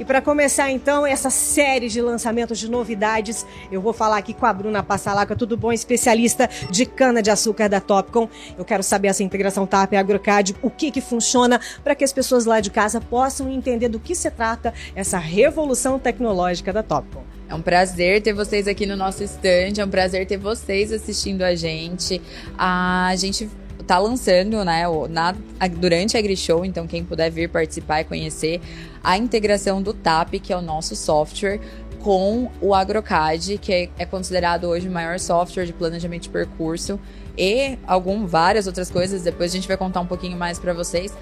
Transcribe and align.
E 0.00 0.04
para 0.04 0.22
começar 0.22 0.70
então 0.70 1.06
essa 1.06 1.28
série 1.28 1.86
de 1.86 2.00
lançamentos 2.00 2.58
de 2.58 2.70
novidades, 2.70 3.44
eu 3.70 3.82
vou 3.82 3.92
falar 3.92 4.16
aqui 4.16 4.32
com 4.32 4.46
a 4.46 4.52
Bruna 4.52 4.82
Passalaca, 4.82 5.36
tudo 5.36 5.58
bom? 5.58 5.70
Especialista 5.70 6.48
de 6.70 6.86
cana 6.86 7.20
de 7.20 7.30
açúcar 7.30 7.68
da 7.68 7.82
Topcom. 7.82 8.26
Eu 8.56 8.64
quero 8.64 8.82
saber 8.82 9.08
essa 9.08 9.22
integração 9.22 9.66
TAP 9.66 9.92
e 9.92 9.96
AgroCAD, 9.98 10.56
o 10.62 10.70
que 10.70 10.90
que 10.90 11.02
funciona 11.02 11.60
para 11.84 11.94
que 11.94 12.02
as 12.02 12.14
pessoas 12.14 12.46
lá 12.46 12.60
de 12.60 12.70
casa 12.70 12.98
possam 12.98 13.50
entender 13.50 13.90
do 13.90 14.00
que 14.00 14.14
se 14.14 14.30
trata 14.30 14.72
essa 14.96 15.18
revolução 15.18 15.98
tecnológica 15.98 16.72
da 16.72 16.82
Topcom. 16.82 17.22
É 17.46 17.54
um 17.54 17.60
prazer 17.60 18.22
ter 18.22 18.32
vocês 18.32 18.66
aqui 18.66 18.86
no 18.86 18.96
nosso 18.96 19.22
stand, 19.22 19.74
é 19.76 19.84
um 19.84 19.90
prazer 19.90 20.26
ter 20.26 20.38
vocês 20.38 20.94
assistindo 20.94 21.42
a 21.42 21.54
gente. 21.54 22.22
A 22.56 23.12
gente 23.16 23.50
tá 23.86 23.98
lançando, 23.98 24.64
né, 24.64 24.84
na, 25.08 25.34
durante 25.76 26.16
a 26.16 26.20
AgriShow, 26.20 26.64
então 26.64 26.86
quem 26.86 27.04
puder 27.04 27.28
vir 27.28 27.48
participar 27.48 28.02
e 28.02 28.04
conhecer 28.04 28.60
a 29.02 29.16
integração 29.16 29.82
do 29.82 29.92
TAP, 29.92 30.34
que 30.34 30.52
é 30.52 30.56
o 30.56 30.62
nosso 30.62 30.94
software, 30.94 31.60
com 32.02 32.50
o 32.60 32.74
AgroCAD, 32.74 33.58
que 33.58 33.72
é, 33.72 33.88
é 33.98 34.06
considerado 34.06 34.64
hoje 34.64 34.88
o 34.88 34.92
maior 34.92 35.18
software 35.18 35.66
de 35.66 35.72
planejamento 35.72 36.22
de 36.22 36.28
percurso 36.30 36.98
e 37.36 37.78
algum, 37.86 38.26
várias 38.26 38.66
outras 38.66 38.90
coisas. 38.90 39.22
Depois 39.22 39.52
a 39.52 39.54
gente 39.54 39.68
vai 39.68 39.76
contar 39.76 40.00
um 40.00 40.06
pouquinho 40.06 40.36
mais 40.36 40.58
para 40.58 40.72
vocês 40.72 41.12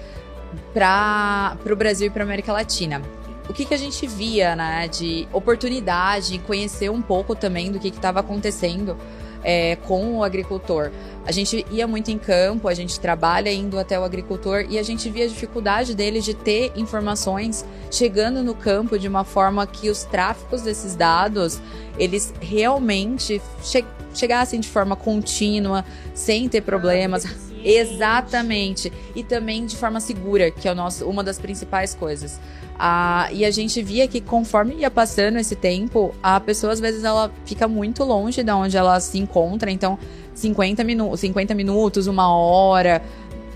para 0.73 1.57
o 1.69 1.75
Brasil 1.75 2.07
e 2.07 2.09
para 2.09 2.23
América 2.23 2.51
Latina 2.51 3.01
o 3.49 3.53
que, 3.53 3.65
que 3.65 3.73
a 3.73 3.77
gente 3.77 4.05
via, 4.05 4.55
né, 4.55 4.87
de 4.87 5.27
oportunidade, 5.33 6.37
conhecer 6.39 6.91
um 6.91 7.01
pouco 7.01 7.33
também 7.33 7.71
do 7.71 7.79
que 7.79 7.87
estava 7.87 8.19
acontecendo 8.19 8.95
é, 9.43 9.75
com 9.75 10.17
o 10.17 10.23
agricultor. 10.23 10.91
A 11.25 11.31
gente 11.31 11.65
ia 11.71 11.85
muito 11.85 12.09
em 12.09 12.17
campo, 12.17 12.67
a 12.67 12.73
gente 12.73 12.99
trabalha 12.99 13.51
indo 13.51 13.77
até 13.77 13.99
o 13.99 14.03
agricultor 14.03 14.65
e 14.69 14.79
a 14.79 14.83
gente 14.83 15.09
via 15.09 15.25
a 15.25 15.27
dificuldade 15.27 15.95
dele 15.95 16.21
de 16.21 16.33
ter 16.33 16.71
informações 16.75 17.65
chegando 17.91 18.43
no 18.43 18.55
campo 18.55 18.97
de 18.97 19.07
uma 19.07 19.23
forma 19.23 19.65
que 19.67 19.89
os 19.89 20.03
tráficos 20.03 20.61
desses 20.61 20.95
dados 20.95 21.59
eles 21.97 22.33
realmente 22.39 23.41
che 23.61 23.83
chegassem 24.13 24.59
de 24.59 24.67
forma 24.67 24.95
contínua, 24.95 25.85
sem 26.15 26.49
ter 26.49 26.61
problemas. 26.61 27.48
Exatamente. 27.63 28.91
E 29.15 29.23
também 29.23 29.65
de 29.65 29.75
forma 29.75 29.99
segura, 29.99 30.51
que 30.51 30.67
é 30.67 30.71
o 30.71 30.75
nosso, 30.75 31.05
uma 31.05 31.23
das 31.23 31.37
principais 31.37 31.93
coisas. 31.93 32.39
Ah, 32.77 33.27
e 33.33 33.43
a 33.43 33.51
gente 33.51 33.81
via 33.81 34.07
que 34.07 34.21
conforme 34.21 34.75
ia 34.75 34.89
passando 34.89 35.37
esse 35.37 35.55
tempo, 35.55 36.15
a 36.23 36.39
pessoa 36.39 36.71
às 36.71 36.79
vezes 36.79 37.03
ela 37.03 37.29
fica 37.43 37.67
muito 37.67 38.05
longe 38.05 38.41
de 38.41 38.51
onde 38.51 38.77
ela 38.77 38.97
se 39.01 39.19
encontra, 39.19 39.69
então 39.69 39.99
50, 40.33 40.81
minu 40.85 41.15
50 41.17 41.53
minutos, 41.53 42.07
uma 42.07 42.33
hora, 42.33 43.01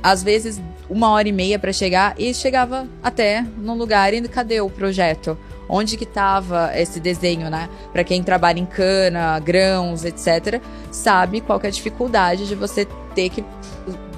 às 0.02 0.22
vezes 0.22 0.62
uma 0.90 1.10
hora 1.12 1.30
e 1.30 1.32
meia 1.32 1.58
para 1.58 1.72
chegar, 1.72 2.14
e 2.20 2.34
chegava 2.34 2.86
até 3.02 3.46
no 3.58 3.74
lugar 3.74 4.14
e 4.14 4.22
cadê 4.28 4.60
o 4.60 4.70
projeto? 4.70 5.38
Onde 5.68 5.98
que 5.98 6.04
estava 6.04 6.72
esse 6.76 7.00
desenho, 7.00 7.50
né? 7.50 7.70
Para 7.92 8.04
quem 8.04 8.22
trabalha 8.22 8.60
em 8.60 8.66
cana, 8.66 9.40
grãos, 9.40 10.04
etc., 10.04 10.62
sabe 10.92 11.42
qual 11.42 11.60
é 11.64 11.68
a 11.68 11.72
dificuldade 11.72 12.48
de 12.48 12.56
você 12.56 12.86
ter 13.16 13.30
que 13.30 13.44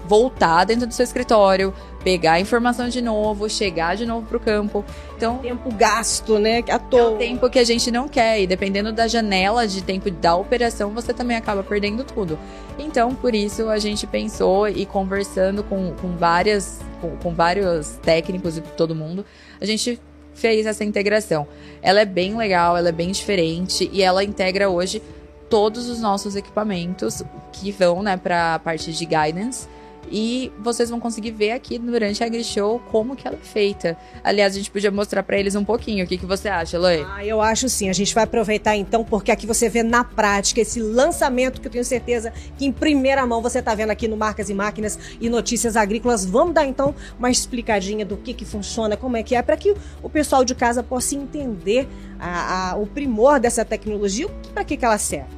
voltar 0.07 0.65
dentro 0.65 0.87
do 0.87 0.93
seu 0.93 1.03
escritório, 1.03 1.73
pegar 2.03 2.33
a 2.33 2.39
informação 2.39 2.87
de 2.87 3.01
novo, 3.01 3.49
chegar 3.49 3.95
de 3.95 4.05
novo 4.05 4.25
pro 4.27 4.39
campo. 4.39 4.85
Então, 5.17 5.39
tempo 5.39 5.73
gasto, 5.73 6.37
né? 6.37 6.63
À 6.69 6.77
toa. 6.77 6.99
É 6.99 7.03
o 7.03 7.17
tempo 7.17 7.49
que 7.49 7.59
a 7.59 7.63
gente 7.63 7.89
não 7.89 8.07
quer 8.07 8.39
e 8.39 8.47
dependendo 8.47 8.93
da 8.93 9.07
janela 9.07 9.67
de 9.67 9.81
tempo 9.81 10.09
da 10.11 10.35
operação, 10.35 10.91
você 10.91 11.13
também 11.13 11.35
acaba 11.35 11.63
perdendo 11.63 12.03
tudo. 12.03 12.37
Então, 12.77 13.15
por 13.15 13.33
isso 13.33 13.69
a 13.69 13.79
gente 13.79 14.05
pensou 14.05 14.67
e 14.67 14.85
conversando 14.85 15.63
com, 15.63 15.93
com 15.99 16.15
várias 16.15 16.79
com, 17.01 17.15
com 17.17 17.33
vários 17.33 17.97
técnicos 18.01 18.57
e 18.57 18.61
todo 18.61 18.95
mundo, 18.95 19.25
a 19.59 19.65
gente 19.65 19.99
fez 20.35 20.67
essa 20.67 20.83
integração. 20.83 21.47
Ela 21.81 22.01
é 22.01 22.05
bem 22.05 22.37
legal, 22.37 22.77
ela 22.77 22.89
é 22.89 22.91
bem 22.91 23.11
diferente 23.11 23.89
e 23.91 24.03
ela 24.03 24.23
integra 24.23 24.69
hoje 24.69 25.01
todos 25.49 25.89
os 25.89 25.99
nossos 25.99 26.35
equipamentos 26.35 27.23
que 27.51 27.71
vão, 27.71 28.03
né, 28.03 28.17
para 28.17 28.55
a 28.55 28.59
parte 28.59 28.91
de 28.91 29.05
guidance 29.05 29.67
e 30.11 30.51
vocês 30.59 30.89
vão 30.89 30.99
conseguir 30.99 31.31
ver 31.31 31.51
aqui 31.51 31.77
durante 31.77 32.23
a 32.23 32.27
AgriShow 32.27 32.79
como 32.91 33.15
que 33.15 33.27
ela 33.27 33.37
é 33.41 33.45
feita. 33.45 33.97
Aliás, 34.23 34.53
a 34.53 34.57
gente 34.57 34.71
podia 34.71 34.91
mostrar 34.91 35.23
para 35.23 35.37
eles 35.37 35.55
um 35.55 35.63
pouquinho. 35.63 36.05
O 36.05 36.07
que, 36.07 36.17
que 36.17 36.25
você 36.25 36.47
acha, 36.47 36.77
Loi? 36.77 37.05
Ah, 37.07 37.25
eu 37.25 37.41
acho 37.41 37.67
sim. 37.69 37.89
A 37.89 37.93
gente 37.93 38.13
vai 38.13 38.23
aproveitar 38.23 38.75
então, 38.75 39.03
porque 39.03 39.31
aqui 39.31 39.45
você 39.45 39.69
vê 39.69 39.83
na 39.83 40.03
prática 40.03 40.61
esse 40.61 40.79
lançamento 40.79 41.59
que 41.59 41.67
eu 41.67 41.71
tenho 41.71 41.85
certeza 41.85 42.31
que 42.57 42.65
em 42.65 42.71
primeira 42.71 43.25
mão 43.25 43.41
você 43.41 43.59
está 43.59 43.73
vendo 43.75 43.91
aqui 43.91 44.07
no 44.07 44.17
Marcas 44.17 44.49
e 44.49 44.53
Máquinas 44.53 44.97
e 45.19 45.29
Notícias 45.29 45.75
Agrícolas. 45.75 46.25
Vamos 46.25 46.53
dar 46.53 46.65
então 46.65 46.95
uma 47.17 47.29
explicadinha 47.29 48.05
do 48.05 48.17
que, 48.17 48.33
que 48.33 48.45
funciona, 48.45 48.97
como 48.97 49.17
é 49.17 49.23
que 49.23 49.35
é, 49.35 49.41
para 49.41 49.57
que 49.57 49.75
o 50.01 50.09
pessoal 50.09 50.43
de 50.43 50.55
casa 50.55 50.83
possa 50.83 51.15
entender 51.15 51.87
a, 52.19 52.71
a, 52.71 52.75
o 52.75 52.85
primor 52.85 53.39
dessa 53.39 53.65
tecnologia, 53.65 54.27
para 54.53 54.63
que, 54.63 54.77
que 54.77 54.85
ela 54.85 54.97
serve. 54.97 55.29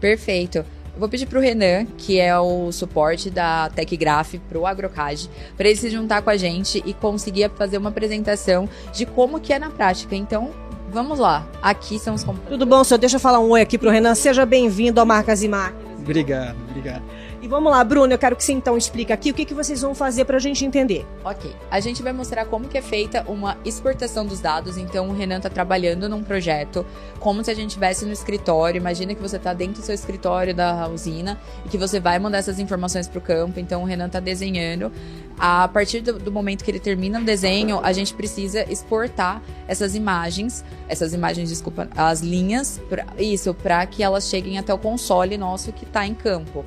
Perfeito. 0.00 0.64
Eu 0.96 1.00
vou 1.00 1.10
pedir 1.10 1.26
pro 1.26 1.38
Renan, 1.38 1.84
que 1.98 2.18
é 2.18 2.38
o 2.38 2.72
suporte 2.72 3.28
da 3.28 3.68
TechGraph 3.68 4.36
pro 4.48 4.64
AgroCAD, 4.64 5.28
para 5.54 5.68
ele 5.68 5.76
se 5.76 5.90
juntar 5.90 6.22
com 6.22 6.30
a 6.30 6.38
gente 6.38 6.82
e 6.86 6.94
conseguir 6.94 7.50
fazer 7.50 7.76
uma 7.76 7.90
apresentação 7.90 8.66
de 8.94 9.04
como 9.04 9.38
que 9.38 9.52
é 9.52 9.58
na 9.58 9.68
prática. 9.68 10.16
Então, 10.16 10.52
vamos 10.90 11.18
lá. 11.18 11.46
Aqui 11.60 11.98
são 11.98 12.14
os 12.14 12.24
Tudo 12.48 12.64
bom, 12.64 12.82
senhor? 12.82 12.98
Deixa 12.98 13.16
eu 13.16 13.20
falar 13.20 13.40
um 13.40 13.50
oi 13.50 13.60
aqui 13.60 13.76
pro 13.76 13.90
Renan. 13.90 14.14
Seja 14.14 14.46
bem-vindo 14.46 14.98
ao 14.98 15.04
Marcas 15.04 15.42
e 15.42 15.48
Máquinas. 15.48 15.84
Obrigado, 15.98 16.56
obrigado. 16.70 17.02
E 17.46 17.48
vamos 17.48 17.70
lá, 17.70 17.84
Bruno, 17.84 18.12
eu 18.12 18.18
quero 18.18 18.34
que 18.34 18.42
você 18.42 18.52
então 18.52 18.76
explique 18.76 19.12
aqui 19.12 19.30
o 19.30 19.34
que, 19.34 19.44
que 19.44 19.54
vocês 19.54 19.80
vão 19.80 19.94
fazer 19.94 20.24
para 20.24 20.36
a 20.36 20.40
gente 20.40 20.64
entender. 20.64 21.06
Ok, 21.24 21.54
a 21.70 21.78
gente 21.78 22.02
vai 22.02 22.12
mostrar 22.12 22.44
como 22.46 22.66
que 22.66 22.76
é 22.76 22.82
feita 22.82 23.24
uma 23.28 23.56
exportação 23.64 24.26
dos 24.26 24.40
dados. 24.40 24.76
Então, 24.76 25.08
o 25.10 25.12
Renan 25.12 25.36
está 25.36 25.48
trabalhando 25.48 26.08
num 26.08 26.24
projeto, 26.24 26.84
como 27.20 27.44
se 27.44 27.50
a 27.52 27.54
gente 27.54 27.68
estivesse 27.68 28.04
no 28.04 28.10
escritório. 28.10 28.80
Imagina 28.80 29.14
que 29.14 29.22
você 29.22 29.36
está 29.36 29.54
dentro 29.54 29.80
do 29.80 29.84
seu 29.84 29.94
escritório 29.94 30.52
da 30.52 30.88
usina 30.88 31.38
e 31.64 31.68
que 31.68 31.78
você 31.78 32.00
vai 32.00 32.18
mandar 32.18 32.38
essas 32.38 32.58
informações 32.58 33.06
para 33.06 33.20
o 33.20 33.22
campo. 33.22 33.60
Então, 33.60 33.82
o 33.82 33.84
Renan 33.84 34.06
está 34.06 34.18
desenhando. 34.18 34.90
A 35.38 35.68
partir 35.68 36.00
do, 36.00 36.18
do, 36.18 36.32
momento 36.32 36.64
que 36.64 36.70
ele 36.72 36.80
termina 36.80 37.20
o 37.20 37.24
desenho, 37.24 37.78
a 37.80 37.92
gente 37.92 38.12
precisa 38.12 38.68
exportar 38.68 39.40
essas 39.68 39.94
imagens, 39.94 40.64
essas 40.88 41.14
imagens, 41.14 41.48
desculpa, 41.48 41.88
as 41.94 42.22
linhas, 42.22 42.80
pra, 42.88 43.06
isso, 43.16 43.54
para 43.54 43.86
que 43.86 44.02
elas 44.02 44.28
cheguem 44.28 44.58
até 44.58 44.74
o 44.74 44.78
console 44.78 45.38
nosso 45.38 45.72
que 45.72 45.84
está 45.84 46.04
em 46.04 46.14
campo. 46.14 46.64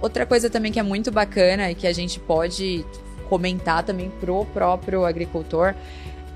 Outra 0.00 0.26
coisa 0.26 0.50
também 0.50 0.70
que 0.70 0.78
é 0.78 0.82
muito 0.82 1.10
bacana 1.10 1.70
e 1.70 1.74
que 1.74 1.86
a 1.86 1.92
gente 1.92 2.20
pode 2.20 2.84
comentar 3.28 3.82
também 3.82 4.10
pro 4.20 4.44
próprio 4.46 5.04
agricultor 5.04 5.74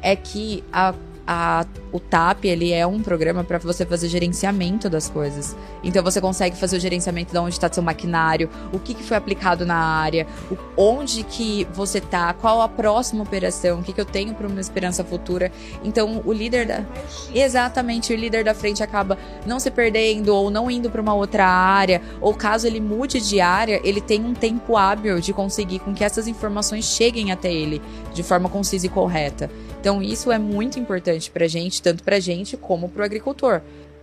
é 0.02 0.16
que 0.16 0.64
a 0.72 0.94
a, 1.32 1.64
o 1.92 2.00
TAP 2.00 2.44
ele 2.46 2.72
é 2.72 2.84
um 2.84 3.00
programa 3.00 3.44
para 3.44 3.56
você 3.58 3.86
fazer 3.86 4.08
gerenciamento 4.08 4.90
das 4.90 5.08
coisas. 5.08 5.56
Então 5.80 6.02
você 6.02 6.20
consegue 6.20 6.56
fazer 6.56 6.76
o 6.76 6.80
gerenciamento 6.80 7.30
de 7.30 7.38
onde 7.38 7.54
está 7.54 7.72
seu 7.72 7.84
maquinário, 7.84 8.50
o 8.72 8.80
que, 8.80 8.94
que 8.94 9.04
foi 9.04 9.16
aplicado 9.16 9.64
na 9.64 9.76
área, 9.76 10.26
o, 10.50 10.56
onde 10.76 11.22
que 11.22 11.68
você 11.72 11.98
está, 11.98 12.32
qual 12.34 12.60
a 12.60 12.68
próxima 12.68 13.22
operação, 13.22 13.78
o 13.78 13.82
que, 13.84 13.92
que 13.92 14.00
eu 14.00 14.04
tenho 14.04 14.34
para 14.34 14.48
uma 14.48 14.60
esperança 14.60 15.04
futura. 15.04 15.52
Então 15.84 16.20
o 16.24 16.32
líder 16.32 16.66
da 16.66 16.84
exatamente 17.32 18.12
o 18.12 18.16
líder 18.16 18.42
da 18.42 18.52
frente 18.52 18.82
acaba 18.82 19.16
não 19.46 19.60
se 19.60 19.70
perdendo 19.70 20.34
ou 20.34 20.50
não 20.50 20.68
indo 20.68 20.90
para 20.90 21.00
uma 21.00 21.14
outra 21.14 21.46
área, 21.46 22.02
ou 22.20 22.34
caso 22.34 22.66
ele 22.66 22.80
mude 22.80 23.20
de 23.20 23.40
área, 23.40 23.80
ele 23.84 24.00
tem 24.00 24.24
um 24.24 24.34
tempo 24.34 24.76
hábil 24.76 25.20
de 25.20 25.32
conseguir 25.32 25.78
com 25.78 25.94
que 25.94 26.02
essas 26.02 26.26
informações 26.26 26.86
cheguem 26.86 27.30
até 27.30 27.52
ele 27.52 27.80
de 28.12 28.24
forma 28.24 28.48
concisa 28.48 28.86
e 28.86 28.88
correta. 28.88 29.48
Então 29.80 30.02
isso 30.02 30.30
é 30.30 30.38
muito 30.38 30.78
importante 30.78 31.30
para 31.30 31.46
a 31.46 31.48
gente, 31.48 31.80
tanto 31.80 32.04
para 32.04 32.16
a 32.16 32.20
gente 32.20 32.54
como 32.54 32.86
para 32.88 33.00
o 33.00 33.04
agricultor. 33.04 33.62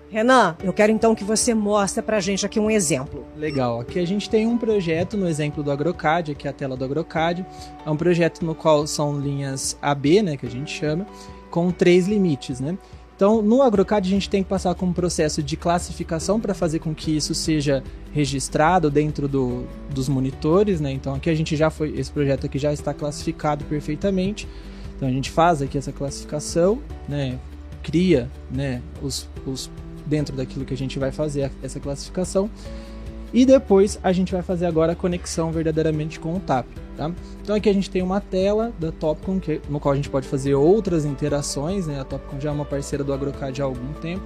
Renan, 0.09 0.55
eu 0.63 0.73
quero 0.73 0.91
então 0.91 1.13
que 1.13 1.23
você 1.23 1.53
mostre 1.53 2.01
para 2.01 2.17
a 2.17 2.19
gente 2.19 2.45
aqui 2.45 2.59
um 2.59 2.71
exemplo. 2.71 3.25
Legal. 3.37 3.81
Aqui 3.81 3.99
a 3.99 4.07
gente 4.07 4.27
tem 4.27 4.47
um 4.47 4.57
projeto 4.57 5.15
no 5.15 5.27
exemplo 5.27 5.61
do 5.61 5.69
AgroCAD, 5.69 6.31
aqui 6.31 6.47
é 6.47 6.49
a 6.49 6.53
tela 6.53 6.75
do 6.75 6.83
AgroCAD. 6.83 7.45
É 7.85 7.89
um 7.89 7.97
projeto 7.97 8.43
no 8.43 8.55
qual 8.55 8.87
são 8.87 9.19
linhas 9.19 9.77
AB, 9.79 10.23
né, 10.23 10.37
que 10.37 10.47
a 10.47 10.49
gente 10.49 10.71
chama, 10.71 11.05
com 11.51 11.69
três 11.69 12.07
limites, 12.07 12.59
né? 12.59 12.75
Então, 13.15 13.41
no 13.41 13.61
AgroCAD 13.61 14.07
a 14.07 14.11
gente 14.11 14.29
tem 14.29 14.43
que 14.43 14.49
passar 14.49 14.73
com 14.75 14.85
um 14.87 14.93
processo 14.93 15.43
de 15.43 15.57
classificação 15.57 16.39
para 16.39 16.53
fazer 16.53 16.79
com 16.79 16.93
que 16.93 17.15
isso 17.15 17.35
seja 17.35 17.83
registrado 18.13 18.89
dentro 18.89 19.27
do, 19.27 19.65
dos 19.89 20.07
monitores, 20.07 20.79
né? 20.79 20.91
Então, 20.91 21.13
aqui 21.15 21.29
a 21.29 21.35
gente 21.35 21.55
já 21.55 21.69
foi, 21.69 21.93
esse 21.97 22.11
projeto 22.11 22.45
aqui 22.45 22.57
já 22.57 22.71
está 22.71 22.93
classificado 22.93 23.65
perfeitamente. 23.65 24.47
Então 24.97 25.07
a 25.07 25.11
gente 25.11 25.29
faz 25.29 25.61
aqui 25.61 25.77
essa 25.77 25.91
classificação, 25.91 26.81
né, 27.07 27.39
cria 27.83 28.27
né, 28.51 28.81
os, 29.01 29.29
os, 29.45 29.69
dentro 30.05 30.35
daquilo 30.35 30.65
que 30.65 30.73
a 30.73 30.77
gente 30.77 30.97
vai 30.97 31.11
fazer 31.11 31.51
essa 31.61 31.79
classificação 31.79 32.49
e 33.31 33.45
depois 33.45 33.99
a 34.01 34.11
gente 34.11 34.31
vai 34.31 34.41
fazer 34.41 34.65
agora 34.65 34.93
a 34.93 34.95
conexão 34.95 35.51
verdadeiramente 35.51 36.19
com 36.19 36.35
o 36.35 36.39
TAP. 36.39 36.65
Tá? 36.95 37.11
Então 37.43 37.55
aqui 37.55 37.69
a 37.69 37.73
gente 37.73 37.89
tem 37.89 38.01
uma 38.01 38.19
tela 38.19 38.73
da 38.79 38.91
Topcon 38.91 39.39
que, 39.39 39.61
no 39.69 39.79
qual 39.79 39.93
a 39.93 39.95
gente 39.95 40.09
pode 40.09 40.27
fazer 40.27 40.55
outras 40.55 41.05
interações, 41.05 41.85
né? 41.85 41.99
a 41.99 42.03
Topcon 42.03 42.39
já 42.39 42.49
é 42.49 42.51
uma 42.51 42.65
parceira 42.65 43.03
do 43.03 43.13
AgroCAD 43.13 43.61
há 43.61 43.65
algum 43.65 43.93
tempo 43.93 44.23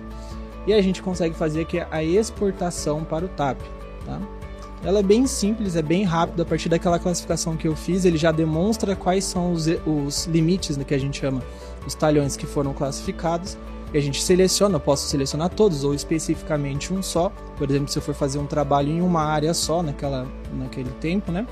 e 0.65 0.74
a 0.74 0.81
gente 0.81 1.01
consegue 1.01 1.35
fazer 1.35 1.62
aqui 1.62 1.79
a 1.91 2.03
exportação 2.03 3.03
para 3.03 3.25
o 3.25 3.27
TAP. 3.27 3.59
Tá? 4.06 4.21
Ela 4.83 4.99
é 4.99 5.03
bem 5.03 5.27
simples, 5.27 5.75
é 5.75 5.81
bem 5.81 6.03
rápida. 6.03 6.43
A 6.43 6.45
partir 6.45 6.69
daquela 6.69 6.97
classificação 6.97 7.55
que 7.55 7.67
eu 7.67 7.75
fiz, 7.75 8.03
ele 8.03 8.17
já 8.17 8.31
demonstra 8.31 8.95
quais 8.95 9.23
são 9.23 9.53
os, 9.53 9.67
os 9.85 10.25
limites 10.25 10.75
né, 10.77 10.83
que 10.83 10.93
a 10.93 10.97
gente 10.97 11.19
chama 11.19 11.43
os 11.85 11.93
talhões 11.93 12.35
que 12.35 12.45
foram 12.45 12.73
classificados 12.73 13.57
e 13.93 13.97
a 13.97 14.01
gente 14.01 14.23
seleciona, 14.23 14.75
eu 14.75 14.79
posso 14.79 15.07
selecionar 15.07 15.49
todos 15.49 15.83
ou 15.83 15.93
especificamente 15.93 16.93
um 16.93 17.03
só. 17.03 17.31
Por 17.57 17.69
exemplo, 17.69 17.89
se 17.89 17.97
eu 17.97 18.01
for 18.01 18.15
fazer 18.15 18.39
um 18.39 18.45
trabalho 18.45 18.89
em 18.89 19.01
uma 19.01 19.21
área 19.21 19.53
só 19.53 19.83
naquela, 19.83 20.27
naquele 20.53 20.89
tempo, 20.91 21.31
né? 21.31 21.45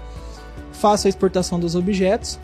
Faço 0.71 1.07
a 1.07 1.09
exportação 1.09 1.59
dos 1.59 1.75
objetos. 1.75 2.39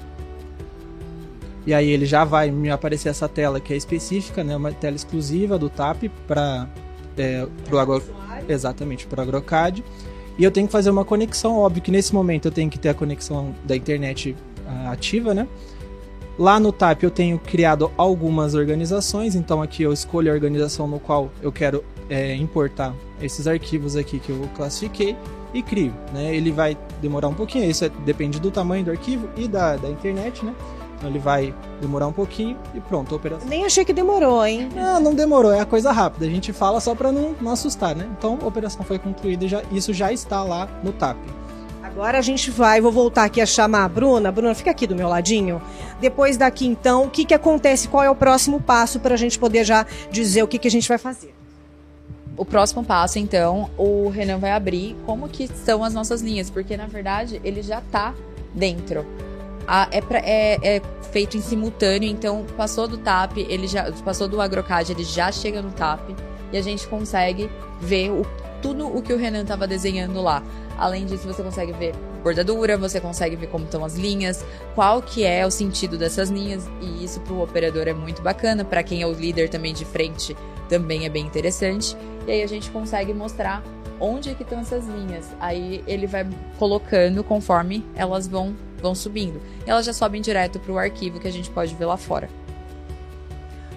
E 1.65 1.73
aí 1.73 1.89
ele 1.89 2.05
já 2.05 2.25
vai 2.25 2.51
me 2.51 2.69
aparecer 2.69 3.09
essa 3.09 3.29
tela 3.29 3.59
que 3.59 3.73
é 3.73 3.77
específica, 3.77 4.43
né? 4.43 4.55
Uma 4.55 4.71
tela 4.73 4.95
exclusiva 4.95 5.57
do 5.57 5.69
TAP 5.69 6.03
para 6.27 6.67
é, 7.17 7.47
o 7.71 7.77
agro... 7.77 8.03
exatamente 8.49 9.07
para 9.07 9.21
o 9.21 9.23
AgroCAD. 9.23 9.83
E 10.37 10.43
eu 10.43 10.51
tenho 10.51 10.67
que 10.67 10.71
fazer 10.71 10.89
uma 10.89 11.05
conexão, 11.05 11.57
óbvio 11.57 11.81
que 11.81 11.91
nesse 11.91 12.13
momento 12.13 12.47
eu 12.47 12.51
tenho 12.51 12.69
que 12.69 12.77
ter 12.77 12.89
a 12.89 12.93
conexão 12.93 13.55
da 13.63 13.75
internet 13.75 14.35
uh, 14.65 14.91
ativa, 14.91 15.33
né? 15.33 15.47
Lá 16.37 16.59
no 16.59 16.71
TAP 16.73 17.03
eu 17.03 17.11
tenho 17.11 17.39
criado 17.39 17.89
algumas 17.95 18.55
organizações, 18.55 19.35
então 19.35 19.61
aqui 19.61 19.83
eu 19.83 19.93
escolho 19.93 20.29
a 20.29 20.33
organização 20.33 20.85
no 20.85 20.99
qual 20.99 21.31
eu 21.41 21.49
quero 21.49 21.81
é, 22.09 22.35
importar 22.35 22.93
esses 23.21 23.47
arquivos 23.47 23.95
aqui 23.95 24.19
que 24.19 24.31
eu 24.31 24.49
classifiquei 24.53 25.15
e 25.53 25.63
crio. 25.63 25.93
Né? 26.13 26.35
Ele 26.35 26.51
vai 26.51 26.77
demorar 27.01 27.29
um 27.29 27.33
pouquinho, 27.33 27.69
isso 27.69 27.85
é, 27.85 27.89
depende 28.03 28.37
do 28.41 28.51
tamanho 28.51 28.83
do 28.83 28.91
arquivo 28.91 29.29
e 29.37 29.47
da, 29.47 29.77
da 29.77 29.89
internet, 29.89 30.43
né? 30.43 30.53
Então 30.97 31.09
ele 31.09 31.19
vai 31.19 31.53
demorar 31.81 32.07
um 32.07 32.13
pouquinho 32.13 32.57
e 32.73 32.79
pronto, 32.79 33.13
a 33.13 33.17
operação. 33.17 33.47
Nem 33.47 33.65
achei 33.65 33.83
que 33.83 33.93
demorou, 33.93 34.45
hein? 34.45 34.69
Não, 34.73 34.99
não 34.99 35.13
demorou, 35.13 35.51
é 35.51 35.59
a 35.59 35.65
coisa 35.65 35.91
rápida. 35.91 36.25
A 36.25 36.29
gente 36.29 36.53
fala 36.53 36.79
só 36.79 36.95
para 36.95 37.11
não, 37.11 37.35
não 37.39 37.51
assustar, 37.51 37.95
né? 37.95 38.09
Então 38.17 38.39
a 38.41 38.47
operação 38.47 38.83
foi 38.83 38.97
concluída 38.97 39.45
e 39.45 39.47
já, 39.47 39.61
isso 39.71 39.93
já 39.93 40.11
está 40.11 40.43
lá 40.43 40.67
no 40.83 40.91
TAP. 40.93 41.17
Agora 41.95 42.17
a 42.17 42.21
gente 42.21 42.51
vai, 42.51 42.81
vou 42.81 42.91
voltar 42.91 43.23
aqui 43.23 43.39
a 43.39 43.45
chamar 43.45 43.85
a 43.85 43.87
Bruna. 43.87 44.29
Bruna, 44.29 44.53
fica 44.53 44.69
aqui 44.69 44.85
do 44.85 44.95
meu 44.95 45.07
ladinho. 45.07 45.61
Depois 46.01 46.35
daqui, 46.35 46.67
então, 46.67 47.05
o 47.05 47.09
que, 47.09 47.23
que 47.23 47.33
acontece? 47.33 47.87
Qual 47.87 48.03
é 48.03 48.09
o 48.09 48.15
próximo 48.15 48.59
passo 48.59 48.99
para 48.99 49.13
a 49.13 49.17
gente 49.17 49.39
poder 49.39 49.63
já 49.63 49.85
dizer 50.11 50.43
o 50.43 50.47
que, 50.47 50.59
que 50.59 50.67
a 50.67 50.71
gente 50.71 50.89
vai 50.89 50.97
fazer? 50.97 51.33
O 52.35 52.43
próximo 52.43 52.83
passo, 52.83 53.17
então, 53.17 53.69
o 53.77 54.09
Renan 54.09 54.39
vai 54.39 54.51
abrir 54.51 54.93
como 55.05 55.29
que 55.29 55.47
são 55.47 55.85
as 55.85 55.93
nossas 55.93 56.21
linhas, 56.21 56.49
porque 56.49 56.75
na 56.75 56.85
verdade 56.85 57.39
ele 57.45 57.61
já 57.61 57.79
está 57.79 58.13
dentro. 58.53 59.05
A, 59.67 59.87
é, 59.91 60.01
pra, 60.01 60.19
é, 60.19 60.59
é, 60.61 60.81
feito 61.11 61.37
em 61.37 61.41
simultâneo, 61.41 62.09
então 62.09 62.45
passou 62.55 62.87
do 62.87 62.97
TAP, 62.97 63.37
ele 63.37 63.67
já 63.67 63.91
passou 64.03 64.27
do 64.27 64.39
AgroCAD, 64.39 64.91
ele 64.91 65.03
já 65.03 65.31
chega 65.31 65.61
no 65.61 65.71
TAP 65.71 66.11
e 66.51 66.57
a 66.57 66.61
gente 66.61 66.87
consegue 66.87 67.49
ver 67.81 68.11
o, 68.11 68.25
tudo 68.61 68.87
o 68.87 69.01
que 69.01 69.13
o 69.13 69.17
Renan 69.17 69.41
estava 69.41 69.67
desenhando 69.67 70.21
lá. 70.21 70.43
Além 70.77 71.05
disso, 71.05 71.25
você 71.25 71.41
consegue 71.41 71.71
ver 71.73 71.95
bordadura, 72.23 72.77
você 72.77 72.99
consegue 72.99 73.35
ver 73.35 73.47
como 73.47 73.65
estão 73.65 73.85
as 73.85 73.95
linhas, 73.95 74.43
qual 74.73 75.01
que 75.01 75.23
é 75.23 75.45
o 75.45 75.51
sentido 75.51 75.97
dessas 75.97 76.29
linhas, 76.29 76.67
e 76.81 77.03
isso 77.03 77.19
para 77.21 77.33
o 77.33 77.43
operador 77.43 77.87
é 77.87 77.93
muito 77.93 78.21
bacana, 78.21 78.65
para 78.65 78.83
quem 78.83 79.01
é 79.01 79.07
o 79.07 79.13
líder 79.13 79.49
também 79.49 79.73
de 79.73 79.85
frente 79.85 80.35
também 80.67 81.05
é 81.05 81.09
bem 81.09 81.25
interessante. 81.25 81.95
E 82.27 82.31
aí 82.31 82.43
a 82.43 82.47
gente 82.47 82.71
consegue 82.71 83.13
mostrar 83.13 83.63
onde 83.99 84.29
é 84.29 84.33
que 84.33 84.43
estão 84.43 84.59
essas 84.59 84.85
linhas. 84.87 85.29
Aí 85.39 85.83
ele 85.87 86.07
vai 86.07 86.27
colocando 86.57 87.23
conforme 87.23 87.83
elas 87.95 88.27
vão 88.27 88.55
vão 88.85 88.93
subindo. 88.93 89.41
E 89.65 89.69
elas 89.69 89.85
já 89.85 89.93
sobem 89.93 90.21
direto 90.21 90.59
para 90.59 90.71
o 90.71 90.77
arquivo 90.77 91.19
que 91.19 91.27
a 91.27 91.31
gente 91.31 91.49
pode 91.49 91.73
ver 91.73 91.85
lá 91.85 91.97
fora. 91.97 92.29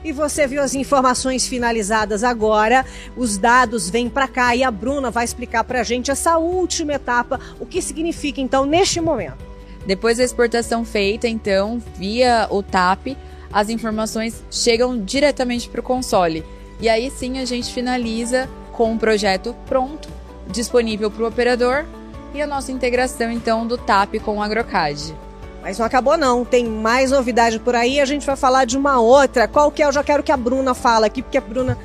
E 0.05 0.13
você 0.13 0.47
viu 0.47 0.63
as 0.63 0.75
informações 0.75 1.49
finalizadas 1.49 2.23
agora. 2.23 2.85
Os 3.17 3.39
dados 3.39 3.89
vêm 3.89 4.09
para 4.09 4.29
cá 4.29 4.55
e 4.55 4.63
a 4.63 4.71
Bruna 4.71 5.11
vai 5.11 5.25
explicar 5.25 5.65
para 5.65 5.81
a 5.81 5.83
gente 5.83 6.11
essa 6.11 6.37
última 6.37 6.93
etapa, 6.93 7.41
o 7.59 7.67
que 7.67 7.81
significa 7.81 8.41
então 8.41 8.67
neste 8.67 9.01
momento. 9.01 9.49
Depois 9.87 10.19
da 10.19 10.25
exportação 10.25 10.85
feita, 10.85 11.27
então, 11.27 11.83
via 11.97 12.47
o 12.51 12.63
TAP, 12.63 13.17
as 13.51 13.71
informações 13.71 14.45
chegam 14.51 15.03
diretamente 15.03 15.69
para 15.69 15.81
o 15.81 15.83
console. 15.83 16.45
E 16.81 16.89
aí 16.89 17.11
sim 17.11 17.39
a 17.39 17.45
gente 17.47 17.73
finaliza 17.73 18.49
com 18.73 18.95
o 18.95 18.99
projeto 18.99 19.57
pronto, 19.67 20.09
disponível 20.51 21.11
para 21.11 21.25
o 21.25 21.27
operador 21.27 21.87
e 22.35 22.43
a 22.43 22.47
nossa 22.47 22.73
integração 22.73 23.31
então 23.31 23.67
do 23.67 23.77
TAP 23.77 24.17
com 24.25 24.39
o 24.39 24.43
AgroCAD. 24.43 25.15
Mas 25.63 25.79
não 25.79 25.87
acabou 25.87 26.17
não, 26.17 26.45
tem 26.45 26.67
mais 26.67 27.11
novidade 27.11 27.59
por 27.59 27.75
aí. 27.75 28.01
A 28.01 28.05
gente 28.05 28.25
vai 28.25 28.37
falar 28.37 28.65
de 28.65 28.77
uma 28.77 29.01
outra. 29.01 29.49
Qual 29.49 29.71
que 29.71 29.83
é? 29.83 29.87
Eu 29.87 29.93
já 29.93 30.05
quero 30.05 30.23
que 30.23 30.33
a 30.33 30.37
Bruna 30.37 30.73
fale 30.73 31.07
aqui, 31.07 31.23
porque 31.23 31.37
a 31.37 31.41
Bruna 31.41 31.77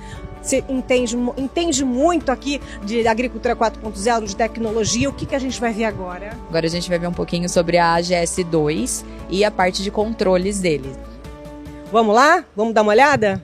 se 0.42 0.63
entende, 0.69 1.18
entende 1.38 1.84
muito 1.84 2.31
aqui 2.31 2.62
de 2.84 3.07
agricultura 3.07 3.56
4.0, 3.56 4.25
de 4.25 4.36
tecnologia. 4.36 5.10
O 5.10 5.13
que, 5.13 5.25
que 5.25 5.36
a 5.36 5.40
gente 5.40 5.60
vai 5.60 5.74
ver 5.74 5.86
agora? 5.86 6.38
Agora 6.48 6.66
a 6.66 6.69
gente 6.69 6.88
vai 6.90 7.00
ver 7.00 7.07
um 7.07 7.13
pouquinho 7.13 7.50
sobre 7.50 7.78
a 7.78 7.95
AGS2 7.98 9.04
e 9.30 9.44
a 9.44 9.50
parte 9.50 9.81
de 9.81 9.90
controles 9.90 10.60
dele. 10.60 10.94
Vamos 11.92 12.13
lá? 12.13 12.44
Vamos 12.56 12.74
dar 12.74 12.81
uma 12.81 12.92
olhada? 12.92 13.42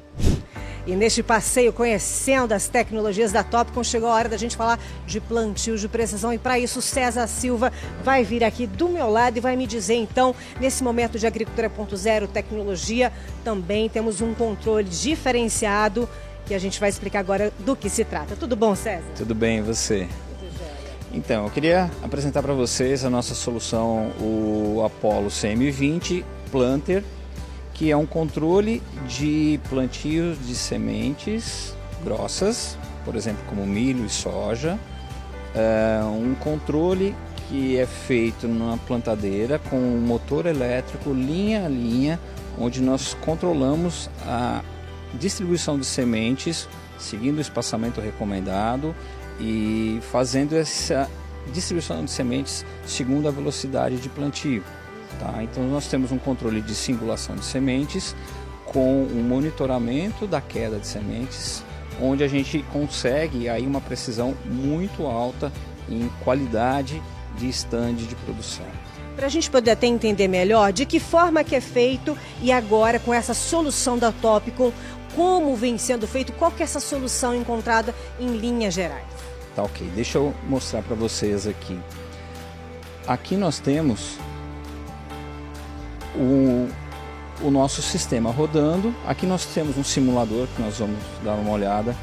E 0.89 0.95
neste 0.95 1.21
passeio 1.21 1.71
conhecendo 1.71 2.51
as 2.51 2.68
tecnologias 2.68 3.31
da 3.31 3.44
Topcon, 3.44 3.83
chegou 3.83 4.09
a 4.09 4.15
hora 4.15 4.27
da 4.27 4.38
gente 4.38 4.57
falar 4.57 4.80
de 5.06 5.21
plantio 5.21 5.77
de 5.77 5.88
precisão. 5.88 6.33
E 6.33 6.39
para 6.39 6.57
isso, 6.57 6.81
César 6.81 7.27
Silva 7.27 7.71
vai 8.03 8.24
vir 8.24 8.44
aqui 8.44 8.65
do 8.65 8.89
meu 8.89 9.07
lado 9.07 9.38
e 9.38 9.39
vai 9.39 9.56
me 9.56 9.68
dizer, 9.68 9.94
então, 9.94 10.33
nesse 10.59 10.83
momento 10.83 11.19
de 11.19 11.27
agricultura 11.27 11.69
4.0, 11.69 12.27
tecnologia, 12.30 13.13
também 13.44 13.88
temos 13.88 14.19
um 14.19 14.33
controle 14.33 14.89
diferenciado 14.89 16.09
que 16.47 16.56
a 16.56 16.59
gente 16.59 16.80
vai 16.80 16.89
explicar 16.89 17.19
agora 17.19 17.53
do 17.59 17.75
que 17.75 17.88
se 17.88 18.03
trata. 18.03 18.36
Tudo 18.36 18.56
bom, 18.56 18.74
César? 18.74 19.06
Tudo 19.15 19.36
bem, 19.36 19.59
e 19.59 19.62
você? 19.62 20.07
Então, 21.13 21.44
eu 21.44 21.51
queria 21.51 21.91
apresentar 22.01 22.41
para 22.41 22.53
vocês 22.53 23.06
a 23.06 23.12
nossa 23.12 23.36
solução, 23.36 24.12
o 24.19 24.81
Apollo 24.83 25.27
CM20 25.27 26.25
Planter 26.51 27.03
que 27.79 27.89
é 27.89 27.95
um 27.95 28.05
controle 28.05 28.83
de 29.07 29.57
plantios 29.69 30.37
de 30.45 30.53
sementes 30.53 31.73
grossas, 32.03 32.77
por 33.05 33.15
exemplo, 33.15 33.41
como 33.47 33.65
milho 33.65 34.05
e 34.05 34.09
soja. 34.09 34.77
É 35.55 36.03
um 36.03 36.35
controle 36.35 37.15
que 37.47 37.77
é 37.77 37.85
feito 37.85 38.49
numa 38.49 38.77
plantadeira 38.79 39.59
com 39.69 39.77
um 39.77 39.97
motor 39.97 40.45
elétrico 40.45 41.13
linha 41.13 41.65
a 41.65 41.69
linha, 41.69 42.19
onde 42.59 42.81
nós 42.81 43.13
controlamos 43.21 44.09
a 44.25 44.61
distribuição 45.13 45.79
de 45.79 45.85
sementes, 45.85 46.67
seguindo 46.97 47.37
o 47.37 47.41
espaçamento 47.41 48.01
recomendado 48.01 48.93
e 49.39 49.99
fazendo 50.11 50.53
essa 50.53 51.09
distribuição 51.53 52.03
de 52.03 52.11
sementes 52.11 52.65
segundo 52.85 53.29
a 53.29 53.31
velocidade 53.31 53.95
de 54.01 54.09
plantio. 54.09 54.65
Tá? 55.17 55.44
Então 55.44 55.63
nós 55.67 55.88
temos 55.88 56.11
um 56.11 56.17
controle 56.17 56.61
de 56.61 56.75
singulação 56.75 57.35
de 57.35 57.45
sementes 57.45 58.15
com 58.65 59.03
um 59.03 59.23
monitoramento 59.23 60.27
da 60.27 60.39
queda 60.39 60.77
de 60.77 60.85
sementes, 60.85 61.63
onde 62.00 62.24
a 62.24 62.27
gente 62.27 62.63
consegue 62.72 63.50
aí 63.50 63.65
uma 63.65 63.81
precisão 63.81 64.36
muito 64.45 65.07
alta 65.07 65.51
em 65.89 66.10
qualidade 66.24 67.01
de 67.36 67.50
stand 67.50 67.95
de 67.95 68.15
produção. 68.15 68.65
Para 69.15 69.25
a 69.25 69.29
gente 69.29 69.50
poder 69.50 69.72
até 69.72 69.88
entender 69.88 70.27
melhor 70.27 70.72
de 70.72 70.86
que 70.86 71.00
forma 71.00 71.43
que 71.43 71.55
é 71.55 71.60
feito 71.60 72.17
e 72.41 72.51
agora 72.51 73.00
com 73.00 73.13
essa 73.13 73.34
solução 73.34 73.98
da 73.98 74.12
Topicon, 74.12 74.72
como 75.15 75.55
vem 75.55 75.77
sendo 75.77 76.07
feito, 76.07 76.31
qual 76.34 76.51
que 76.51 76.62
é 76.62 76.65
essa 76.65 76.79
solução 76.79 77.36
encontrada 77.36 77.93
em 78.19 78.38
linhas 78.38 78.74
gerais? 78.74 79.05
Tá 79.55 79.63
ok, 79.63 79.86
deixa 79.95 80.19
eu 80.19 80.34
mostrar 80.48 80.81
para 80.84 80.95
vocês 80.95 81.48
aqui. 81.48 81.77
Aqui 83.05 83.36
nós 83.36 83.60
temos 83.60 84.17
o, 86.16 86.68
o 87.42 87.51
nosso 87.51 87.82
sistema 87.82 88.32
rodando. 88.32 88.94
Aqui 89.06 89.25
nós 89.25 89.46
temos 89.46 89.78
um 89.78 89.84
simulador 89.84 90.48
que 90.56 90.62
nós 90.62 90.78
vamos 90.78 91.00
dar 91.24 91.34
uma 91.34 91.51
olhada. 91.51 91.96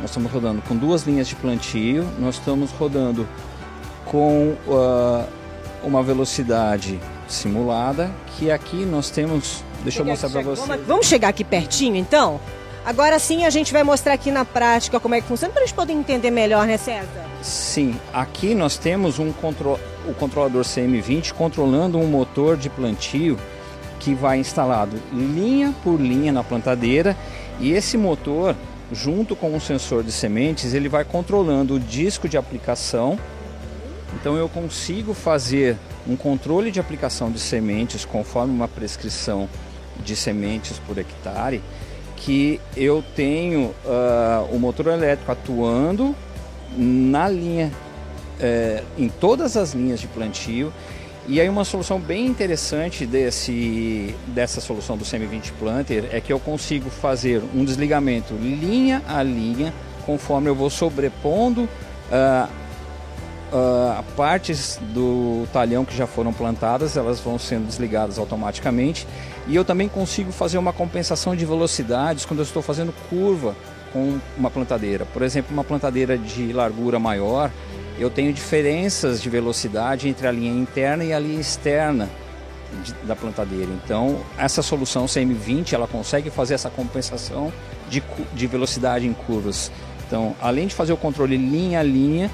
Nós 0.00 0.10
estamos 0.10 0.30
rodando 0.30 0.60
com 0.62 0.76
duas 0.76 1.04
linhas 1.04 1.26
de 1.26 1.34
plantio, 1.36 2.06
nós 2.18 2.34
estamos 2.36 2.70
rodando 2.72 3.26
com 4.04 4.54
uh, 4.66 5.26
uma 5.82 6.02
velocidade 6.02 7.00
simulada, 7.26 8.10
que 8.36 8.50
aqui 8.50 8.84
nós 8.84 9.10
temos. 9.10 9.64
Deixa 9.82 10.00
eu 10.00 10.04
mostrar 10.04 10.30
para 10.30 10.42
vocês. 10.42 10.80
Vamos 10.86 11.06
chegar 11.06 11.28
aqui 11.28 11.44
pertinho 11.44 11.96
então? 11.96 12.40
Agora 12.84 13.18
sim 13.18 13.44
a 13.44 13.50
gente 13.50 13.72
vai 13.72 13.82
mostrar 13.82 14.12
aqui 14.12 14.30
na 14.30 14.44
prática 14.44 15.00
como 15.00 15.14
é 15.14 15.20
que 15.20 15.26
funciona 15.26 15.52
para 15.52 15.62
a 15.62 15.66
gente 15.66 15.74
poder 15.74 15.92
entender 15.92 16.30
melhor, 16.30 16.66
né, 16.66 16.76
César? 16.76 17.08
Sim, 17.42 17.98
aqui 18.12 18.54
nós 18.54 18.76
temos 18.76 19.18
um 19.18 19.32
contro 19.32 19.78
o 20.06 20.14
controlador 20.14 20.62
CM20 20.62 21.32
controlando 21.32 21.98
um 21.98 22.06
motor 22.06 22.56
de 22.56 22.70
plantio 22.70 23.38
que 23.98 24.14
vai 24.14 24.38
instalado 24.38 24.96
linha 25.12 25.74
por 25.82 26.00
linha 26.00 26.32
na 26.32 26.44
plantadeira 26.44 27.16
e 27.58 27.72
esse 27.72 27.96
motor, 27.96 28.54
junto 28.92 29.34
com 29.34 29.54
um 29.54 29.60
sensor 29.60 30.02
de 30.02 30.12
sementes, 30.12 30.74
ele 30.74 30.88
vai 30.88 31.04
controlando 31.04 31.74
o 31.74 31.80
disco 31.80 32.28
de 32.28 32.36
aplicação. 32.36 33.18
Então 34.14 34.36
eu 34.36 34.48
consigo 34.48 35.14
fazer 35.14 35.76
um 36.06 36.16
controle 36.16 36.70
de 36.70 36.78
aplicação 36.78 37.30
de 37.30 37.38
sementes 37.38 38.04
conforme 38.04 38.52
uma 38.54 38.68
prescrição 38.68 39.48
de 40.04 40.14
sementes 40.14 40.78
por 40.86 40.98
hectare 40.98 41.62
que 42.16 42.60
eu 42.76 43.04
tenho 43.14 43.74
uh, 43.84 44.48
o 44.50 44.58
motor 44.58 44.86
elétrico 44.86 45.30
atuando 45.32 46.14
na 46.76 47.28
linha, 47.28 47.70
uh, 48.40 48.84
em 48.98 49.08
todas 49.08 49.56
as 49.56 49.72
linhas 49.72 50.00
de 50.00 50.06
plantio 50.06 50.72
E 51.28 51.40
aí 51.40 51.48
uma 51.48 51.64
solução 51.64 51.98
bem 51.98 52.26
interessante 52.26 53.04
desse, 53.04 54.14
dessa 54.28 54.60
solução 54.60 54.96
do 54.96 55.04
Semi-20 55.04 55.52
Planter 55.58 56.08
é 56.12 56.20
que 56.20 56.32
eu 56.32 56.38
consigo 56.38 56.88
fazer 56.88 57.42
um 57.54 57.64
desligamento 57.64 58.34
linha 58.34 59.02
a 59.08 59.22
linha, 59.22 59.74
conforme 60.04 60.48
eu 60.48 60.54
vou 60.54 60.70
sobrepondo 60.70 61.62
uh, 61.62 62.48
uh, 63.52 64.02
partes 64.16 64.78
do 64.94 65.46
talhão 65.52 65.84
que 65.84 65.96
já 65.96 66.06
foram 66.06 66.32
plantadas, 66.32 66.96
elas 66.96 67.20
vão 67.20 67.38
sendo 67.38 67.66
desligadas 67.66 68.18
automaticamente. 68.18 69.06
E 69.46 69.54
eu 69.54 69.64
também 69.64 69.88
consigo 69.88 70.32
fazer 70.32 70.58
uma 70.58 70.72
compensação 70.72 71.36
de 71.36 71.44
velocidades 71.44 72.24
quando 72.24 72.40
eu 72.40 72.44
estou 72.44 72.62
fazendo 72.62 72.92
curva 73.08 73.54
com 73.92 74.18
uma 74.36 74.50
plantadeira. 74.50 75.04
Por 75.06 75.22
exemplo, 75.22 75.52
uma 75.52 75.64
plantadeira 75.64 76.18
de 76.18 76.52
largura 76.52 76.98
maior, 76.98 77.50
eu 77.98 78.10
tenho 78.10 78.32
diferenças 78.32 79.22
de 79.22 79.30
velocidade 79.30 80.08
entre 80.08 80.26
a 80.26 80.32
linha 80.32 80.52
interna 80.52 81.04
e 81.04 81.12
a 81.12 81.18
linha 81.18 81.40
externa 81.40 82.08
de, 82.84 82.92
da 83.06 83.16
plantadeira. 83.16 83.70
Então, 83.84 84.20
essa 84.38 84.62
solução 84.62 85.06
CM20 85.06 85.72
ela 85.72 85.86
consegue 85.86 86.30
fazer 86.30 86.54
essa 86.54 86.70
compensação 86.70 87.52
de, 87.88 88.02
de 88.34 88.46
velocidade 88.46 89.06
em 89.06 89.12
curvas. 89.12 89.70
Então, 90.06 90.36
além 90.40 90.66
de 90.66 90.74
fazer 90.74 90.92
o 90.92 90.96
controle 90.96 91.36
linha 91.36 91.80
a 91.80 91.82
linha, 91.82 92.30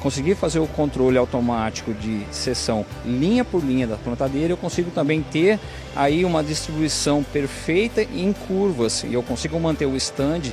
conseguir 0.00 0.34
fazer 0.34 0.58
o 0.58 0.66
controle 0.66 1.16
automático 1.16 1.94
de 1.94 2.22
seção 2.30 2.84
linha 3.04 3.44
por 3.44 3.64
linha 3.64 3.86
da 3.86 3.96
plantadeira, 3.96 4.52
eu 4.52 4.56
consigo 4.56 4.90
também 4.90 5.22
ter 5.22 5.58
aí 5.94 6.24
uma 6.24 6.42
distribuição 6.42 7.22
perfeita 7.22 8.02
em 8.02 8.32
curvas 8.32 9.04
e 9.04 9.14
eu 9.14 9.22
consigo 9.22 9.58
manter 9.58 9.86
o 9.86 9.96
stand 9.96 10.52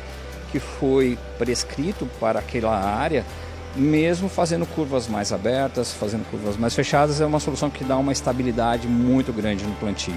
que 0.52 0.60
foi 0.60 1.18
prescrito 1.38 2.08
para 2.20 2.40
aquela 2.40 2.78
área 2.78 3.26
mesmo 3.76 4.30
fazendo 4.30 4.66
curvas 4.66 5.08
mais 5.08 5.32
abertas, 5.32 5.92
fazendo 5.94 6.30
curvas 6.30 6.58
mais 6.58 6.76
fechadas, 6.76 7.20
é 7.20 7.26
uma 7.26 7.40
solução 7.40 7.70
que 7.70 7.84
dá 7.84 7.98
uma 7.98 8.12
estabilidade 8.12 8.88
muito 8.88 9.34
grande 9.34 9.66
no 9.66 9.74
plantio. 9.76 10.16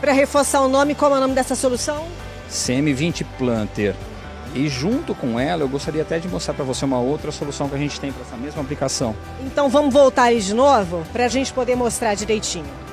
Para 0.00 0.12
reforçar 0.12 0.60
o 0.60 0.68
nome, 0.68 0.94
qual 0.94 1.14
é 1.14 1.18
o 1.18 1.20
nome 1.20 1.34
dessa 1.34 1.54
solução? 1.54 2.06
CM20 2.50 3.24
Planter. 3.38 3.94
E 4.54 4.68
junto 4.68 5.14
com 5.14 5.38
ela, 5.40 5.62
eu 5.62 5.68
gostaria 5.68 6.02
até 6.02 6.18
de 6.18 6.28
mostrar 6.28 6.54
para 6.54 6.64
você 6.64 6.84
uma 6.84 7.00
outra 7.00 7.32
solução 7.32 7.68
que 7.68 7.74
a 7.74 7.78
gente 7.78 7.98
tem 7.98 8.12
para 8.12 8.22
essa 8.22 8.36
mesma 8.36 8.62
aplicação. 8.62 9.14
Então 9.44 9.68
vamos 9.68 9.92
voltar 9.92 10.24
aí 10.24 10.40
de 10.40 10.54
novo 10.54 11.04
para 11.12 11.24
a 11.24 11.28
gente 11.28 11.52
poder 11.52 11.74
mostrar 11.74 12.14
direitinho. 12.14 12.84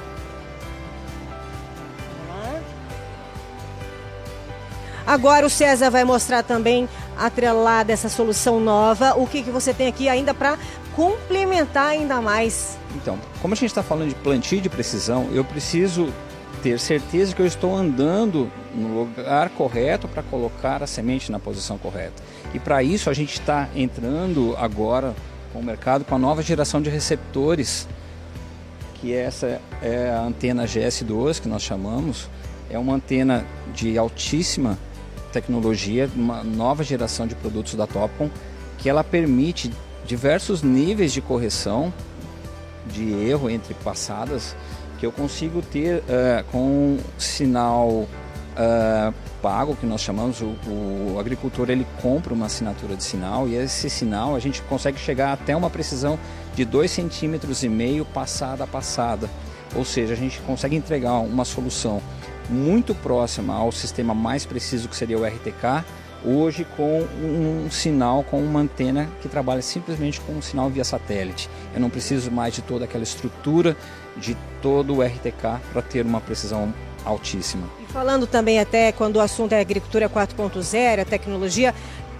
Agora 5.05 5.45
o 5.45 5.49
César 5.49 5.89
vai 5.89 6.03
mostrar 6.03 6.41
também 6.41 6.87
atrelada 7.25 7.93
essa 7.93 8.09
solução 8.09 8.59
nova, 8.59 9.13
o 9.15 9.27
que, 9.27 9.43
que 9.43 9.51
você 9.51 9.73
tem 9.73 9.87
aqui 9.87 10.09
ainda 10.09 10.33
para 10.33 10.57
complementar 10.95 11.89
ainda 11.89 12.21
mais? 12.21 12.77
Então, 12.95 13.17
como 13.41 13.53
a 13.53 13.55
gente 13.55 13.69
está 13.69 13.83
falando 13.83 14.09
de 14.09 14.15
plantio 14.15 14.59
de 14.59 14.69
precisão, 14.69 15.29
eu 15.31 15.43
preciso 15.43 16.11
ter 16.61 16.79
certeza 16.79 17.33
que 17.33 17.41
eu 17.41 17.45
estou 17.45 17.75
andando 17.75 18.51
no 18.75 18.99
lugar 18.99 19.49
correto 19.49 20.07
para 20.07 20.21
colocar 20.21 20.83
a 20.83 20.87
semente 20.87 21.31
na 21.31 21.39
posição 21.39 21.77
correta. 21.77 22.21
E 22.53 22.59
para 22.59 22.83
isso 22.83 23.09
a 23.09 23.13
gente 23.13 23.33
está 23.33 23.67
entrando 23.75 24.55
agora 24.57 25.15
com 25.51 25.59
o 25.59 25.63
mercado 25.63 26.05
com 26.05 26.15
a 26.15 26.19
nova 26.19 26.41
geração 26.41 26.81
de 26.81 26.89
receptores, 26.89 27.87
que 28.95 29.13
essa 29.13 29.59
é 29.81 30.11
a 30.11 30.21
antena 30.21 30.65
GS2 30.65 31.41
que 31.41 31.47
nós 31.47 31.61
chamamos. 31.63 32.29
É 32.69 32.77
uma 32.77 32.93
antena 32.93 33.45
de 33.73 33.97
altíssima 33.97 34.77
tecnologia, 35.31 36.09
uma 36.15 36.43
nova 36.43 36.83
geração 36.83 37.25
de 37.25 37.35
produtos 37.35 37.75
da 37.75 37.87
Topcon, 37.87 38.29
que 38.77 38.89
ela 38.89 39.03
permite 39.03 39.71
diversos 40.05 40.61
níveis 40.61 41.13
de 41.13 41.21
correção 41.21 41.93
de 42.87 43.11
erro 43.13 43.49
entre 43.49 43.73
passadas 43.75 44.55
que 45.01 45.05
eu 45.05 45.11
consigo 45.11 45.63
ter 45.63 45.97
uh, 45.97 46.43
com 46.51 46.97
sinal 47.17 47.89
uh, 47.89 49.13
pago 49.41 49.75
que 49.75 49.85
nós 49.85 50.01
chamamos 50.01 50.41
o, 50.41 50.55
o, 50.67 51.17
agricultor 51.19 51.71
ele 51.71 51.87
compra 52.01 52.33
uma 52.33 52.45
assinatura 52.45 52.95
de 52.95 53.03
sinal 53.03 53.47
e 53.47 53.55
esse 53.55 53.89
sinal 53.89 54.35
a 54.35 54.39
gente 54.39 54.61
consegue 54.61 54.99
chegar 54.99 55.33
até 55.33 55.55
uma 55.55 55.71
precisão 55.71 56.19
de 56.55 56.63
dois 56.63 56.91
centímetros 56.91 57.63
e 57.63 57.69
meio 57.69 58.05
passada 58.05 58.63
a 58.63 58.67
passada. 58.67 59.27
Ou 59.75 59.83
seja 59.83 60.13
a 60.13 60.17
gente 60.17 60.39
consegue 60.41 60.75
entregar 60.75 61.13
uma 61.13 61.45
solução 61.45 61.99
muito 62.49 62.93
próxima 62.95 63.55
ao 63.55 63.71
sistema 63.71 64.13
mais 64.13 64.45
preciso 64.45 64.89
que 64.89 64.95
seria 64.95 65.17
o 65.17 65.25
RTK, 65.25 65.85
hoje 66.23 66.65
com 66.77 67.01
um 67.21 67.69
sinal, 67.69 68.23
com 68.23 68.41
uma 68.41 68.59
antena 68.59 69.09
que 69.21 69.27
trabalha 69.27 69.61
simplesmente 69.61 70.19
com 70.21 70.33
um 70.33 70.41
sinal 70.41 70.69
via 70.69 70.83
satélite. 70.83 71.49
Eu 71.73 71.81
não 71.81 71.89
preciso 71.89 72.31
mais 72.31 72.53
de 72.53 72.61
toda 72.61 72.85
aquela 72.85 73.03
estrutura, 73.03 73.75
de 74.17 74.37
todo 74.61 74.97
o 74.97 75.01
RTK 75.01 75.59
para 75.71 75.81
ter 75.81 76.05
uma 76.05 76.21
precisão 76.21 76.73
altíssima. 77.03 77.67
E 77.81 77.91
falando 77.91 78.27
também 78.27 78.59
até 78.59 78.91
quando 78.91 79.15
o 79.15 79.21
assunto 79.21 79.53
é 79.53 79.59
agricultura 79.59 80.09
4.0, 80.09 81.01
a 81.01 81.05
tecnologia, 81.05 81.73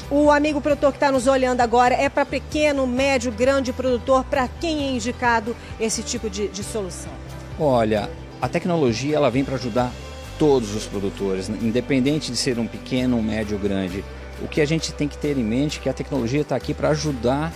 o 0.09 0.31
amigo 0.31 0.59
produtor 0.59 0.91
que 0.91 0.97
está 0.97 1.11
nos 1.11 1.27
olhando 1.27 1.61
agora 1.61 1.95
é 1.95 2.09
para 2.09 2.25
pequeno, 2.25 2.85
médio, 2.87 3.31
grande 3.31 3.71
produtor, 3.71 4.25
para 4.25 4.47
quem 4.47 4.87
é 4.87 4.91
indicado 4.91 5.55
esse 5.79 6.01
tipo 6.01 6.29
de, 6.29 6.47
de 6.47 6.63
solução? 6.63 7.11
Olha, 7.59 8.09
a 8.41 8.49
tecnologia 8.49 9.15
ela 9.15 9.29
vem 9.29 9.45
para 9.45 9.55
ajudar 9.55 9.91
todos 10.41 10.73
os 10.73 10.87
produtores, 10.87 11.49
independente 11.49 12.31
de 12.31 12.35
ser 12.35 12.57
um 12.57 12.65
pequeno, 12.65 13.15
um 13.15 13.21
médio 13.21 13.57
ou 13.57 13.61
grande. 13.61 14.03
O 14.41 14.47
que 14.47 14.59
a 14.59 14.65
gente 14.65 14.91
tem 14.91 15.07
que 15.07 15.15
ter 15.15 15.37
em 15.37 15.43
mente 15.43 15.77
é 15.77 15.83
que 15.83 15.87
a 15.87 15.93
tecnologia 15.93 16.41
está 16.41 16.55
aqui 16.55 16.73
para 16.73 16.89
ajudar 16.89 17.53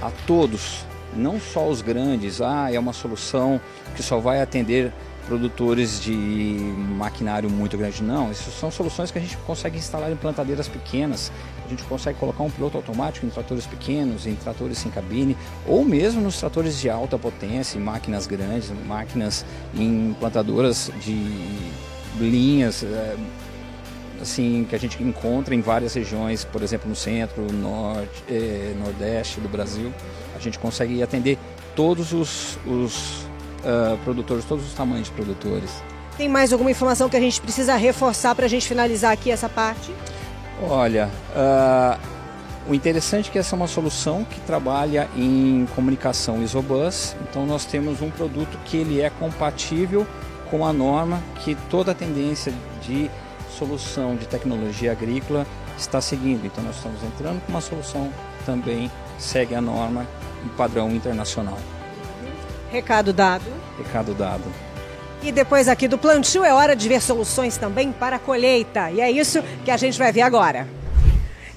a 0.00 0.12
todos, 0.24 0.84
não 1.16 1.40
só 1.40 1.68
os 1.68 1.82
grandes. 1.82 2.40
Ah, 2.40 2.72
é 2.72 2.78
uma 2.78 2.92
solução 2.92 3.60
que 3.96 4.02
só 4.02 4.20
vai 4.20 4.40
atender 4.40 4.92
produtores 5.26 6.00
de 6.00 6.12
maquinário 6.96 7.50
muito 7.50 7.76
grande. 7.76 8.00
Não, 8.00 8.30
isso 8.30 8.48
são 8.52 8.70
soluções 8.70 9.10
que 9.10 9.18
a 9.18 9.20
gente 9.20 9.36
consegue 9.38 9.76
instalar 9.76 10.12
em 10.12 10.16
plantadeiras 10.16 10.68
pequenas. 10.68 11.32
A 11.66 11.68
gente 11.68 11.82
consegue 11.82 12.16
colocar 12.16 12.44
um 12.44 12.50
piloto 12.50 12.76
automático 12.76 13.26
em 13.26 13.30
tratores 13.30 13.66
pequenos, 13.66 14.24
em 14.24 14.36
tratores 14.36 14.78
sem 14.78 14.88
cabine, 14.88 15.36
ou 15.66 15.84
mesmo 15.84 16.20
nos 16.20 16.38
tratores 16.38 16.78
de 16.78 16.88
alta 16.88 17.18
potência, 17.18 17.76
em 17.76 17.80
máquinas 17.80 18.28
grandes, 18.28 18.70
máquinas 18.86 19.44
em 19.74 20.14
plantadoras 20.20 20.92
de 21.00 21.72
linhas 22.18 22.82
é, 22.82 23.16
assim 24.20 24.66
que 24.68 24.74
a 24.74 24.78
gente 24.78 25.02
encontra 25.02 25.54
em 25.54 25.60
várias 25.60 25.94
regiões, 25.94 26.44
por 26.44 26.62
exemplo 26.62 26.88
no 26.88 26.96
centro, 26.96 27.50
norte, 27.52 28.22
é, 28.28 28.74
nordeste 28.78 29.40
do 29.40 29.48
Brasil, 29.48 29.92
a 30.34 30.38
gente 30.38 30.58
consegue 30.58 31.02
atender 31.02 31.38
todos 31.74 32.12
os, 32.12 32.58
os 32.66 33.26
uh, 33.64 33.98
produtores, 34.04 34.44
todos 34.44 34.64
os 34.64 34.72
tamanhos 34.74 35.08
de 35.08 35.14
produtores. 35.14 35.70
Tem 36.16 36.28
mais 36.28 36.52
alguma 36.52 36.70
informação 36.70 37.08
que 37.08 37.16
a 37.16 37.20
gente 37.20 37.40
precisa 37.40 37.74
reforçar 37.74 38.34
para 38.34 38.46
a 38.46 38.48
gente 38.48 38.66
finalizar 38.68 39.12
aqui 39.12 39.30
essa 39.30 39.48
parte? 39.48 39.92
Olha, 40.62 41.10
uh, 41.34 41.98
o 42.68 42.74
interessante 42.74 43.28
é 43.28 43.32
que 43.32 43.38
essa 43.38 43.54
é 43.54 43.56
uma 43.56 43.66
solução 43.66 44.24
que 44.24 44.40
trabalha 44.40 45.08
em 45.16 45.66
comunicação 45.74 46.42
isobus, 46.42 47.16
então 47.28 47.44
nós 47.44 47.64
temos 47.64 48.00
um 48.00 48.10
produto 48.10 48.56
que 48.64 48.76
ele 48.76 49.00
é 49.00 49.10
compatível 49.10 50.06
com 50.54 50.64
a 50.64 50.72
norma 50.72 51.20
que 51.42 51.56
toda 51.68 51.90
a 51.90 51.94
tendência 51.96 52.54
de 52.80 53.10
solução 53.58 54.14
de 54.14 54.24
tecnologia 54.24 54.92
agrícola 54.92 55.44
está 55.76 56.00
seguindo. 56.00 56.46
Então 56.46 56.62
nós 56.62 56.76
estamos 56.76 57.02
entrando 57.02 57.44
com 57.44 57.50
uma 57.50 57.60
solução 57.60 58.08
também 58.46 58.88
segue 59.18 59.52
a 59.56 59.60
norma 59.60 60.06
em 60.44 60.48
padrão 60.50 60.92
internacional. 60.92 61.58
Recado 62.70 63.12
dado. 63.12 63.42
Recado 63.76 64.14
dado. 64.14 64.44
E 65.24 65.32
depois 65.32 65.66
aqui 65.66 65.88
do 65.88 65.98
plantio 65.98 66.44
é 66.44 66.54
hora 66.54 66.76
de 66.76 66.88
ver 66.88 67.02
soluções 67.02 67.56
também 67.56 67.90
para 67.90 68.14
a 68.14 68.20
colheita. 68.20 68.92
E 68.92 69.00
é 69.00 69.10
isso 69.10 69.42
que 69.64 69.72
a 69.72 69.76
gente 69.76 69.98
vai 69.98 70.12
ver 70.12 70.22
agora 70.22 70.68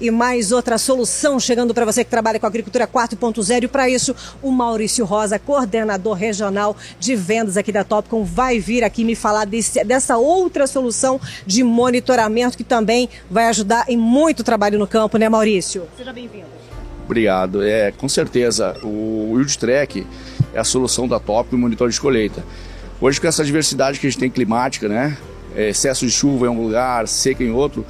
e 0.00 0.10
mais 0.10 0.52
outra 0.52 0.78
solução 0.78 1.38
chegando 1.40 1.74
para 1.74 1.84
você 1.84 2.04
que 2.04 2.10
trabalha 2.10 2.38
com 2.38 2.46
agricultura 2.46 2.86
4.0. 2.86 3.64
E 3.64 3.68
para 3.68 3.88
isso, 3.88 4.14
o 4.42 4.50
Maurício 4.50 5.04
Rosa, 5.04 5.38
coordenador 5.38 6.14
regional 6.14 6.76
de 6.98 7.16
vendas 7.16 7.56
aqui 7.56 7.72
da 7.72 7.84
Topcom, 7.84 8.24
vai 8.24 8.58
vir 8.58 8.84
aqui 8.84 9.04
me 9.04 9.14
falar 9.14 9.44
desse, 9.44 9.82
dessa 9.84 10.16
outra 10.16 10.66
solução 10.66 11.20
de 11.46 11.62
monitoramento 11.62 12.56
que 12.56 12.64
também 12.64 13.08
vai 13.30 13.46
ajudar 13.46 13.84
em 13.88 13.96
muito 13.96 14.44
trabalho 14.44 14.78
no 14.78 14.86
campo, 14.86 15.18
né, 15.18 15.28
Maurício? 15.28 15.88
Seja 15.96 16.12
bem-vindo. 16.12 16.46
Obrigado. 17.04 17.62
É, 17.62 17.90
com 17.90 18.08
certeza, 18.08 18.76
o 18.82 19.32
Wild 19.32 19.56
Track 19.56 20.06
é 20.52 20.60
a 20.60 20.64
solução 20.64 21.08
da 21.08 21.18
Top 21.18 21.50
no 21.50 21.58
monitor 21.58 21.88
de 21.88 21.98
colheita. 21.98 22.44
Hoje, 23.00 23.20
com 23.20 23.26
essa 23.26 23.44
diversidade 23.44 23.98
que 23.98 24.06
a 24.06 24.10
gente 24.10 24.18
tem 24.18 24.30
climática, 24.30 24.88
né? 24.88 25.16
É, 25.56 25.70
excesso 25.70 26.04
de 26.04 26.12
chuva 26.12 26.46
em 26.46 26.48
um 26.50 26.62
lugar, 26.62 27.08
seca 27.08 27.42
em 27.42 27.50
outro, 27.50 27.86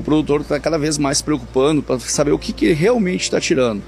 o 0.00 0.02
produtor 0.02 0.40
está 0.40 0.58
cada 0.58 0.78
vez 0.78 0.96
mais 0.96 1.20
preocupando 1.20 1.82
para 1.82 1.98
saber 2.00 2.32
o 2.32 2.38
que, 2.38 2.52
que 2.52 2.72
realmente 2.72 3.22
está 3.22 3.38
tirando. 3.38 3.82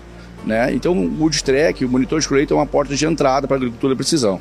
Né? 0.45 0.75
Então, 0.75 0.93
o 0.93 1.21
Wood 1.21 1.43
Track, 1.43 1.85
o 1.85 1.89
monitor 1.89 2.21
de 2.21 2.29
colheita, 2.29 2.53
é 2.53 2.57
uma 2.57 2.67
porta 2.67 2.95
de 2.95 3.07
entrada 3.07 3.49
para 3.49 3.57
a 3.57 3.59
agricultura 3.59 3.95
de 3.95 3.97
precisão. 3.97 4.41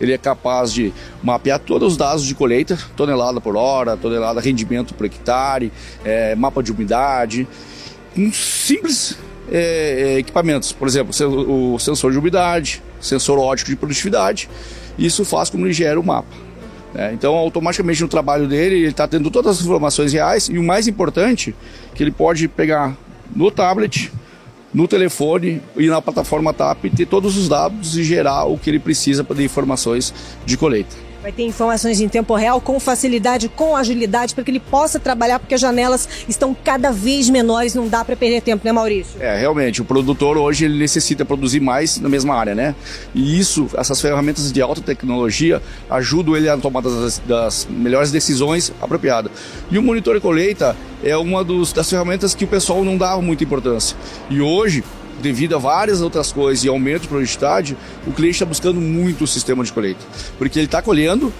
Ele 0.00 0.12
é 0.12 0.18
capaz 0.18 0.72
de 0.72 0.92
mapear 1.22 1.58
todos 1.58 1.92
os 1.92 1.96
dados 1.98 2.24
de 2.24 2.34
colheita, 2.34 2.78
tonelada 2.96 3.40
por 3.40 3.56
hora, 3.56 3.96
tonelada 3.96 4.40
rendimento 4.40 4.94
por 4.94 5.04
hectare, 5.04 5.70
é, 6.04 6.34
mapa 6.34 6.62
de 6.62 6.72
umidade, 6.72 7.46
com 8.14 8.32
simples 8.32 9.18
é, 9.50 10.14
é 10.14 10.18
equipamentos. 10.18 10.72
Por 10.72 10.88
exemplo, 10.88 11.12
o 11.74 11.78
sensor 11.78 12.12
de 12.12 12.18
umidade, 12.18 12.82
sensor 13.00 13.38
ótico 13.38 13.70
de 13.70 13.76
produtividade. 13.76 14.48
Isso 14.98 15.24
faz 15.24 15.50
como 15.50 15.66
ele 15.66 15.72
gera 15.72 15.98
o 15.98 16.02
mapa. 16.04 16.51
Né? 16.94 17.12
Então, 17.14 17.34
automaticamente 17.34 18.02
no 18.02 18.08
trabalho 18.08 18.46
dele, 18.46 18.76
ele 18.76 18.88
está 18.88 19.08
tendo 19.08 19.30
todas 19.30 19.58
as 19.58 19.64
informações 19.64 20.12
reais 20.12 20.48
e 20.48 20.58
o 20.58 20.62
mais 20.62 20.86
importante, 20.86 21.54
que 21.94 22.02
ele 22.02 22.10
pode 22.10 22.48
pegar 22.48 22.96
no 23.34 23.50
tablet, 23.50 24.12
no 24.72 24.88
telefone 24.88 25.60
e 25.76 25.86
na 25.88 26.00
plataforma 26.00 26.52
TAP, 26.52 26.84
ter 26.96 27.06
todos 27.06 27.36
os 27.36 27.48
dados 27.48 27.96
e 27.96 28.04
gerar 28.04 28.44
o 28.44 28.58
que 28.58 28.70
ele 28.70 28.78
precisa 28.78 29.22
ter 29.22 29.44
informações 29.44 30.14
de 30.46 30.56
colheita. 30.56 31.11
Vai 31.22 31.30
ter 31.30 31.44
informações 31.44 32.00
em 32.00 32.08
tempo 32.08 32.34
real, 32.34 32.60
com 32.60 32.80
facilidade, 32.80 33.48
com 33.48 33.76
agilidade, 33.76 34.34
para 34.34 34.42
que 34.42 34.50
ele 34.50 34.58
possa 34.58 34.98
trabalhar, 34.98 35.38
porque 35.38 35.54
as 35.54 35.60
janelas 35.60 36.08
estão 36.28 36.52
cada 36.52 36.90
vez 36.90 37.30
menores, 37.30 37.76
não 37.76 37.86
dá 37.86 38.04
para 38.04 38.16
perder 38.16 38.40
tempo, 38.40 38.64
né, 38.64 38.72
Maurício? 38.72 39.22
É, 39.22 39.38
realmente, 39.38 39.80
o 39.80 39.84
produtor 39.84 40.36
hoje 40.36 40.64
ele 40.64 40.76
necessita 40.76 41.24
produzir 41.24 41.60
mais 41.60 42.00
na 42.00 42.08
mesma 42.08 42.34
área, 42.34 42.56
né? 42.56 42.74
E 43.14 43.38
isso, 43.38 43.68
essas 43.78 44.00
ferramentas 44.00 44.50
de 44.50 44.60
alta 44.60 44.80
tecnologia 44.80 45.62
ajudam 45.88 46.36
ele 46.36 46.48
a 46.48 46.56
tomar 46.56 46.80
das, 46.80 47.20
das 47.20 47.68
melhores 47.70 48.10
decisões 48.10 48.72
apropriadas. 48.82 49.30
E 49.70 49.78
o 49.78 49.82
monitor 49.82 50.16
de 50.16 50.20
colheita 50.20 50.76
é 51.04 51.16
uma 51.16 51.44
dos, 51.44 51.72
das 51.72 51.88
ferramentas 51.88 52.34
que 52.34 52.44
o 52.44 52.48
pessoal 52.48 52.82
não 52.82 52.96
dava 52.96 53.22
muita 53.22 53.44
importância. 53.44 53.96
E 54.28 54.40
hoje, 54.40 54.82
devido 55.20 55.54
a 55.54 55.58
várias 55.58 56.00
outras 56.00 56.32
coisas 56.32 56.64
e 56.64 56.68
aumento 56.68 57.02
de 57.02 57.08
produtividade, 57.08 57.76
o 58.06 58.12
cliente 58.12 58.36
está 58.36 58.46
buscando 58.46 58.80
muito 58.80 59.24
o 59.24 59.26
sistema 59.26 59.62
de 59.64 59.72
colheita. 59.72 60.00
Porque 60.38 60.58
ele 60.58 60.66
está 60.66 60.80
colhendo 60.80 61.32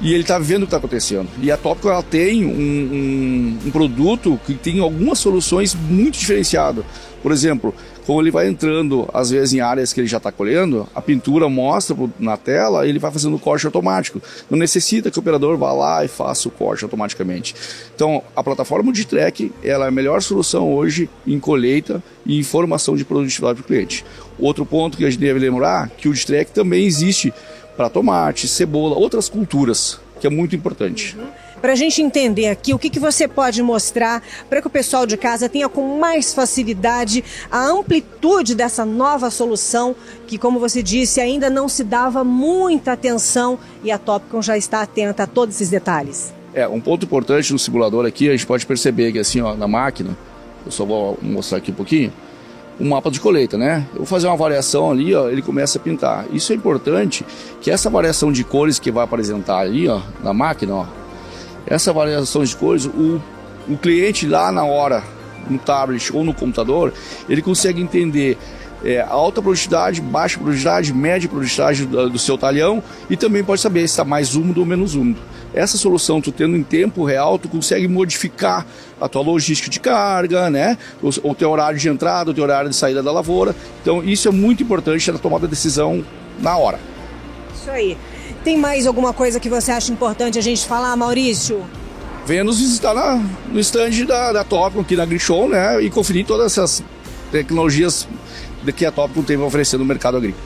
e 0.00 0.12
ele 0.12 0.22
está 0.22 0.38
vendo 0.38 0.62
o 0.62 0.66
que 0.66 0.68
está 0.68 0.76
acontecendo. 0.76 1.28
E 1.40 1.50
a 1.50 1.56
Tópico 1.56 1.88
ela 1.88 2.02
tem 2.02 2.44
um, 2.44 2.50
um, 2.50 3.58
um, 3.66 3.70
produto 3.70 4.38
que 4.46 4.54
tem 4.54 4.80
algumas 4.80 5.18
soluções 5.18 5.74
muito 5.74 6.18
diferenciadas. 6.18 6.84
Por 7.22 7.32
exemplo, 7.32 7.74
como 8.06 8.20
ele 8.20 8.30
vai 8.30 8.46
entrando, 8.46 9.08
às 9.12 9.30
vezes, 9.30 9.52
em 9.52 9.60
áreas 9.60 9.92
que 9.92 10.00
ele 10.00 10.06
já 10.06 10.18
está 10.18 10.30
colhendo, 10.30 10.86
a 10.94 11.02
pintura 11.02 11.48
mostra 11.48 11.96
na 12.20 12.36
tela, 12.36 12.86
ele 12.86 13.00
vai 13.00 13.10
fazendo 13.10 13.34
o 13.34 13.38
corte 13.38 13.66
automático. 13.66 14.22
Não 14.48 14.56
necessita 14.56 15.10
que 15.10 15.18
o 15.18 15.20
operador 15.20 15.56
vá 15.56 15.72
lá 15.72 16.04
e 16.04 16.08
faça 16.08 16.46
o 16.46 16.52
corte 16.52 16.84
automaticamente. 16.84 17.54
Então, 17.94 18.22
a 18.36 18.44
plataforma 18.44 18.92
de 18.92 19.04
track 19.04 19.50
ela 19.64 19.86
é 19.86 19.88
a 19.88 19.90
melhor 19.90 20.22
solução 20.22 20.72
hoje 20.72 21.10
em 21.26 21.40
colheita 21.40 22.00
e 22.24 22.38
informação 22.38 22.94
de 22.94 23.04
produtividade 23.04 23.56
para 23.56 23.64
o 23.64 23.66
cliente. 23.66 24.04
Outro 24.38 24.64
ponto 24.64 24.96
que 24.96 25.04
a 25.04 25.10
gente 25.10 25.18
deve 25.18 25.40
lembrar 25.40 25.88
que 25.88 26.08
o 26.08 26.14
de 26.14 26.24
track 26.24 26.52
também 26.52 26.86
existe 26.86 27.34
para 27.76 27.90
tomate, 27.90 28.48
cebola, 28.48 28.96
outras 28.96 29.28
culturas, 29.28 30.00
que 30.20 30.26
é 30.26 30.30
muito 30.30 30.56
importante. 30.56 31.16
Uhum 31.16 31.46
para 31.60 31.72
a 31.72 31.76
gente 31.76 32.02
entender 32.02 32.48
aqui 32.48 32.74
o 32.74 32.78
que, 32.78 32.90
que 32.90 33.00
você 33.00 33.26
pode 33.26 33.62
mostrar 33.62 34.22
para 34.48 34.60
que 34.60 34.66
o 34.66 34.70
pessoal 34.70 35.06
de 35.06 35.16
casa 35.16 35.48
tenha 35.48 35.68
com 35.68 35.98
mais 35.98 36.34
facilidade 36.34 37.24
a 37.50 37.66
amplitude 37.66 38.54
dessa 38.54 38.84
nova 38.84 39.30
solução 39.30 39.96
que, 40.26 40.38
como 40.38 40.60
você 40.60 40.82
disse, 40.82 41.20
ainda 41.20 41.48
não 41.50 41.68
se 41.68 41.82
dava 41.82 42.22
muita 42.22 42.92
atenção 42.92 43.58
e 43.82 43.90
a 43.90 43.98
Topcon 43.98 44.42
já 44.42 44.56
está 44.56 44.82
atenta 44.82 45.24
a 45.24 45.26
todos 45.26 45.56
esses 45.56 45.70
detalhes. 45.70 46.32
É, 46.54 46.68
um 46.68 46.80
ponto 46.80 47.04
importante 47.04 47.52
no 47.52 47.58
simulador 47.58 48.06
aqui, 48.06 48.28
a 48.28 48.32
gente 48.32 48.46
pode 48.46 48.64
perceber 48.64 49.12
que 49.12 49.18
assim, 49.18 49.40
ó, 49.40 49.54
na 49.54 49.66
máquina, 49.68 50.16
eu 50.64 50.72
só 50.72 50.84
vou 50.84 51.18
mostrar 51.20 51.58
aqui 51.58 51.70
um 51.70 51.74
pouquinho, 51.74 52.12
um 52.78 52.88
mapa 52.90 53.10
de 53.10 53.20
colheita, 53.20 53.56
né? 53.56 53.86
Eu 53.92 53.98
vou 53.98 54.06
fazer 54.06 54.26
uma 54.26 54.36
variação 54.36 54.90
ali, 54.90 55.14
ó, 55.14 55.28
ele 55.28 55.42
começa 55.42 55.78
a 55.78 55.80
pintar. 55.80 56.26
Isso 56.32 56.52
é 56.52 56.56
importante, 56.56 57.24
que 57.60 57.70
essa 57.70 57.88
variação 57.88 58.30
de 58.30 58.44
cores 58.44 58.78
que 58.78 58.90
vai 58.90 59.04
apresentar 59.04 59.58
ali, 59.58 59.88
ó, 59.88 60.00
na 60.22 60.32
máquina, 60.32 60.74
ó, 60.74 60.86
essa 61.66 61.92
variação 61.92 62.44
de 62.44 62.54
cores, 62.54 62.84
o, 62.86 63.20
o 63.68 63.76
cliente 63.76 64.26
lá 64.26 64.52
na 64.52 64.64
hora, 64.64 65.02
no 65.48 65.58
tablet 65.58 66.14
ou 66.14 66.24
no 66.24 66.34
computador, 66.34 66.92
ele 67.28 67.40
consegue 67.40 67.80
entender 67.80 68.36
é, 68.86 69.00
alta 69.00 69.42
produtividade, 69.42 70.00
baixa 70.00 70.38
produtividade, 70.38 70.94
média 70.94 71.28
produtividade 71.28 71.84
do, 71.84 72.08
do 72.08 72.18
seu 72.18 72.38
talhão 72.38 72.80
e 73.10 73.16
também 73.16 73.42
pode 73.42 73.60
saber 73.60 73.80
se 73.80 73.86
está 73.86 74.04
mais 74.04 74.36
úmido 74.36 74.60
ou 74.60 74.66
menos 74.66 74.94
úmido. 74.94 75.20
Essa 75.52 75.76
solução, 75.76 76.20
tu 76.20 76.30
tendo 76.30 76.56
em 76.56 76.62
tempo 76.62 77.04
real, 77.04 77.38
tu 77.38 77.48
consegue 77.48 77.88
modificar 77.88 78.64
a 79.00 79.08
tua 79.08 79.22
logística 79.22 79.68
de 79.68 79.80
carga, 79.80 80.48
né? 80.50 80.78
O, 81.02 81.30
o 81.30 81.34
teu 81.34 81.50
horário 81.50 81.78
de 81.78 81.88
entrada, 81.88 82.30
o 82.30 82.34
teu 82.34 82.44
horário 82.44 82.70
de 82.70 82.76
saída 82.76 83.02
da 83.02 83.10
lavoura. 83.10 83.56
Então, 83.82 84.04
isso 84.04 84.28
é 84.28 84.30
muito 84.30 84.62
importante 84.62 85.10
na 85.10 85.18
tomada 85.18 85.46
de 85.46 85.50
decisão 85.50 86.04
na 86.38 86.56
hora. 86.56 86.78
Isso 87.54 87.70
aí. 87.70 87.96
Tem 88.44 88.56
mais 88.56 88.86
alguma 88.86 89.12
coisa 89.12 89.40
que 89.40 89.48
você 89.48 89.72
acha 89.72 89.90
importante 89.90 90.38
a 90.38 90.42
gente 90.42 90.64
falar, 90.64 90.94
Maurício? 90.94 91.64
Venha 92.24 92.44
nos 92.44 92.60
visitar 92.60 92.94
na, 92.94 93.20
no 93.48 93.58
stand 93.58 94.04
da, 94.06 94.32
da 94.32 94.44
Topcon 94.44 94.80
aqui 94.80 94.94
na 94.94 95.04
Grishow, 95.04 95.48
né? 95.48 95.82
E 95.82 95.90
conferir 95.90 96.24
todas 96.26 96.52
essas 96.52 96.84
tecnologias 97.32 98.06
que 98.74 98.84
a 98.84 98.92
Topcon 98.92 99.22
tem 99.22 99.36
para 99.36 99.46
oferecer 99.46 99.78
no 99.78 99.84
mercado 99.84 100.16
agrícola. 100.16 100.44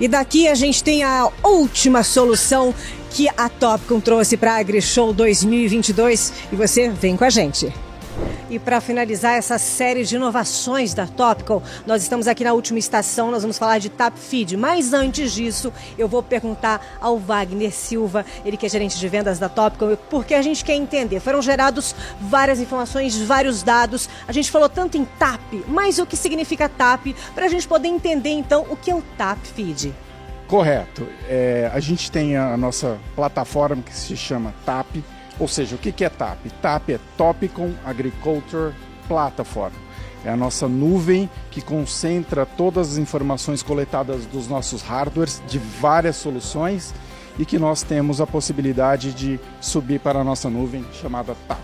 E 0.00 0.06
daqui 0.06 0.46
a 0.46 0.54
gente 0.54 0.82
tem 0.82 1.02
a 1.02 1.28
última 1.42 2.04
solução 2.04 2.72
que 3.10 3.28
a 3.36 3.48
Topcon 3.48 4.00
trouxe 4.00 4.36
para 4.36 4.54
a 4.54 4.58
AgriShow 4.58 5.12
2022 5.12 6.32
e 6.52 6.56
você 6.56 6.88
vem 6.88 7.16
com 7.16 7.24
a 7.24 7.30
gente. 7.30 7.72
E 8.50 8.58
para 8.58 8.80
finalizar 8.80 9.34
essa 9.34 9.58
série 9.58 10.04
de 10.04 10.16
inovações 10.16 10.94
da 10.94 11.06
Topical, 11.06 11.62
nós 11.86 12.02
estamos 12.02 12.26
aqui 12.26 12.42
na 12.42 12.54
última 12.54 12.78
estação, 12.78 13.30
nós 13.30 13.42
vamos 13.42 13.58
falar 13.58 13.78
de 13.78 13.90
Tap 13.90 14.16
Feed. 14.16 14.56
Mas 14.56 14.94
antes 14.94 15.32
disso, 15.32 15.72
eu 15.98 16.08
vou 16.08 16.22
perguntar 16.22 16.98
ao 17.00 17.18
Wagner 17.18 17.72
Silva, 17.72 18.24
ele 18.44 18.56
que 18.56 18.64
é 18.64 18.68
gerente 18.68 18.98
de 18.98 19.08
vendas 19.08 19.38
da 19.38 19.50
Topical, 19.50 19.98
porque 20.08 20.34
a 20.34 20.40
gente 20.40 20.64
quer 20.64 20.74
entender. 20.74 21.20
Foram 21.20 21.42
gerados 21.42 21.94
várias 22.20 22.58
informações, 22.58 23.18
vários 23.18 23.62
dados. 23.62 24.08
A 24.26 24.32
gente 24.32 24.50
falou 24.50 24.68
tanto 24.68 24.96
em 24.96 25.04
TAP, 25.04 25.64
mas 25.66 25.98
o 25.98 26.06
que 26.06 26.16
significa 26.16 26.68
TAP, 26.68 27.08
para 27.34 27.46
a 27.46 27.48
gente 27.48 27.68
poder 27.68 27.88
entender 27.88 28.30
então 28.30 28.64
o 28.70 28.76
que 28.76 28.90
é 28.90 28.94
o 28.94 29.02
Tap 29.18 29.38
Feed. 29.44 29.94
Correto. 30.46 31.06
É, 31.28 31.70
a 31.74 31.80
gente 31.80 32.10
tem 32.10 32.34
a 32.34 32.56
nossa 32.56 32.98
plataforma 33.14 33.82
que 33.82 33.94
se 33.94 34.16
chama 34.16 34.54
TAP 34.64 35.04
ou 35.38 35.46
seja, 35.46 35.76
o 35.76 35.78
que 35.78 36.04
é 36.04 36.08
TAP? 36.08 36.38
TAP 36.60 36.90
é 36.90 37.00
Topicon 37.16 37.72
Agriculture 37.84 38.74
Platform. 39.06 39.72
É 40.24 40.30
a 40.30 40.36
nossa 40.36 40.66
nuvem 40.66 41.30
que 41.50 41.62
concentra 41.62 42.44
todas 42.44 42.92
as 42.92 42.98
informações 42.98 43.62
coletadas 43.62 44.26
dos 44.26 44.48
nossos 44.48 44.82
hardwares 44.82 45.40
de 45.46 45.58
várias 45.58 46.16
soluções 46.16 46.92
e 47.38 47.46
que 47.46 47.58
nós 47.58 47.82
temos 47.82 48.20
a 48.20 48.26
possibilidade 48.26 49.12
de 49.12 49.38
subir 49.60 50.00
para 50.00 50.18
a 50.18 50.24
nossa 50.24 50.50
nuvem 50.50 50.84
chamada 50.92 51.36
TAP. 51.46 51.58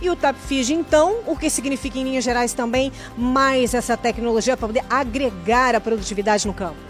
E 0.00 0.08
o 0.08 0.14
TapFig, 0.14 0.72
então, 0.72 1.16
o 1.26 1.36
que 1.36 1.50
significa 1.50 1.98
em 1.98 2.04
linhas 2.04 2.22
gerais 2.22 2.52
também 2.52 2.92
mais 3.16 3.74
essa 3.74 3.96
tecnologia 3.96 4.56
para 4.56 4.68
poder 4.68 4.84
agregar 4.88 5.74
a 5.74 5.80
produtividade 5.80 6.46
no 6.46 6.54
campo? 6.54 6.85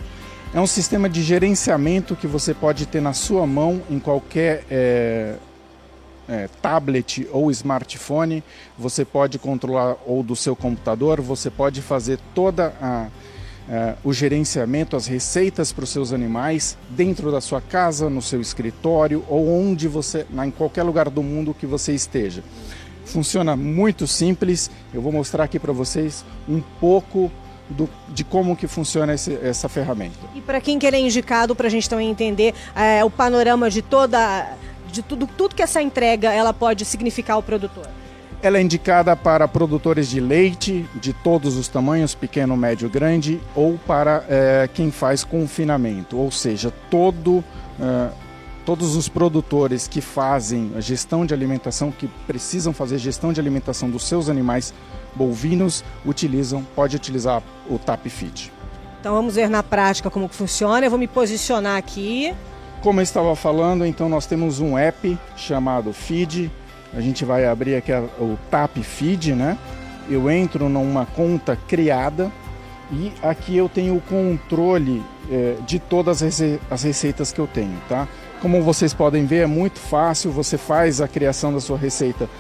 É 0.56 0.60
um 0.60 0.66
sistema 0.66 1.06
de 1.06 1.22
gerenciamento 1.22 2.16
que 2.16 2.26
você 2.26 2.54
pode 2.54 2.86
ter 2.86 3.02
na 3.02 3.12
sua 3.12 3.46
mão 3.46 3.82
em 3.90 3.98
qualquer 3.98 4.64
é, 4.70 5.34
é, 6.26 6.48
tablet 6.62 7.28
ou 7.30 7.50
smartphone. 7.50 8.42
Você 8.78 9.04
pode 9.04 9.38
controlar 9.38 9.98
ou 10.06 10.22
do 10.22 10.34
seu 10.34 10.56
computador. 10.56 11.20
Você 11.20 11.50
pode 11.50 11.82
fazer 11.82 12.18
toda 12.34 12.72
a 12.80 13.08
é, 13.68 13.96
o 14.02 14.14
gerenciamento, 14.14 14.96
as 14.96 15.06
receitas 15.06 15.72
para 15.72 15.84
os 15.84 15.90
seus 15.90 16.10
animais 16.10 16.78
dentro 16.88 17.30
da 17.30 17.42
sua 17.42 17.60
casa, 17.60 18.08
no 18.08 18.22
seu 18.22 18.40
escritório 18.40 19.22
ou 19.28 19.46
onde 19.60 19.86
você, 19.86 20.24
em 20.42 20.50
qualquer 20.50 20.84
lugar 20.84 21.10
do 21.10 21.22
mundo 21.22 21.52
que 21.52 21.66
você 21.66 21.92
esteja. 21.92 22.42
Funciona 23.04 23.54
muito 23.56 24.06
simples. 24.06 24.70
Eu 24.94 25.02
vou 25.02 25.12
mostrar 25.12 25.44
aqui 25.44 25.58
para 25.58 25.74
vocês 25.74 26.24
um 26.48 26.62
pouco 26.80 27.30
do, 27.68 27.88
de 28.08 28.24
como 28.24 28.56
que 28.56 28.66
funciona 28.66 29.14
esse, 29.14 29.38
essa 29.42 29.68
ferramenta. 29.68 30.18
E 30.34 30.40
para 30.40 30.60
quem 30.60 30.78
quer 30.78 30.94
é 30.94 30.98
indicado, 30.98 31.54
para 31.54 31.66
a 31.66 31.70
gente 31.70 31.88
também 31.88 32.10
entender 32.10 32.54
é, 32.74 33.04
o 33.04 33.10
panorama 33.10 33.68
de 33.70 33.82
toda, 33.82 34.52
de 34.90 35.02
tudo, 35.02 35.26
tudo 35.26 35.54
que 35.54 35.62
essa 35.62 35.82
entrega 35.82 36.32
ela 36.32 36.52
pode 36.52 36.84
significar 36.84 37.36
ao 37.36 37.42
produtor. 37.42 37.86
Ela 38.42 38.58
é 38.58 38.62
indicada 38.62 39.16
para 39.16 39.48
produtores 39.48 40.08
de 40.08 40.20
leite 40.20 40.86
de 40.94 41.12
todos 41.12 41.56
os 41.56 41.68
tamanhos, 41.68 42.14
pequeno, 42.14 42.56
médio, 42.56 42.88
grande, 42.88 43.40
ou 43.54 43.78
para 43.86 44.24
é, 44.28 44.68
quem 44.72 44.90
faz 44.90 45.24
confinamento, 45.24 46.18
ou 46.18 46.30
seja, 46.30 46.72
todo, 46.90 47.42
é, 47.80 48.08
todos 48.66 48.96
os 48.96 49.08
produtores 49.08 49.86
que 49.86 50.00
fazem 50.00 50.72
a 50.76 50.80
gestão 50.80 51.24
de 51.24 51.32
alimentação, 51.32 51.92
que 51.92 52.08
precisam 52.26 52.72
fazer 52.72 52.98
gestão 52.98 53.32
de 53.32 53.40
alimentação 53.40 53.88
dos 53.88 54.04
seus 54.04 54.28
animais 54.28 54.74
bovinos 55.14 55.84
utilizam, 56.04 56.66
pode 56.74 56.96
utilizar 56.96 57.42
o 57.70 57.78
TAP 57.78 58.06
Feed. 58.08 58.52
Então 59.00 59.14
vamos 59.14 59.36
ver 59.36 59.48
na 59.48 59.62
prática 59.62 60.10
como 60.10 60.28
que 60.28 60.34
funciona. 60.34 60.84
Eu 60.84 60.90
vou 60.90 60.98
me 60.98 61.06
posicionar 61.06 61.78
aqui. 61.78 62.34
Como 62.82 62.98
eu 62.98 63.04
estava 63.04 63.36
falando, 63.36 63.86
então 63.86 64.08
nós 64.08 64.26
temos 64.26 64.58
um 64.58 64.76
app 64.76 65.16
chamado 65.36 65.92
Feed. 65.92 66.50
A 66.92 67.00
gente 67.00 67.24
vai 67.24 67.46
abrir 67.46 67.76
aqui 67.76 67.92
o 68.18 68.36
TAP 68.50 68.78
Feed, 68.78 69.32
né? 69.32 69.56
Eu 70.10 70.28
entro 70.28 70.68
numa 70.68 71.06
conta 71.06 71.56
criada 71.68 72.32
e 72.90 73.12
aqui 73.22 73.56
eu 73.56 73.68
tenho 73.68 73.96
o 73.96 74.00
controle 74.00 75.02
é, 75.30 75.56
de 75.66 75.78
todas 75.78 76.22
as 76.22 76.82
receitas 76.82 77.32
que 77.32 77.40
eu 77.40 77.46
tenho, 77.46 77.76
tá? 77.88 78.08
Como 78.46 78.62
vocês 78.62 78.94
podem 78.94 79.26
ver, 79.26 79.38
é 79.38 79.46
muito 79.46 79.80
fácil. 79.80 80.30
Você 80.30 80.56
faz 80.56 81.00
a 81.00 81.08
criação 81.08 81.52
da 81.52 81.60
sua 81.60 81.76
receita 81.76 82.30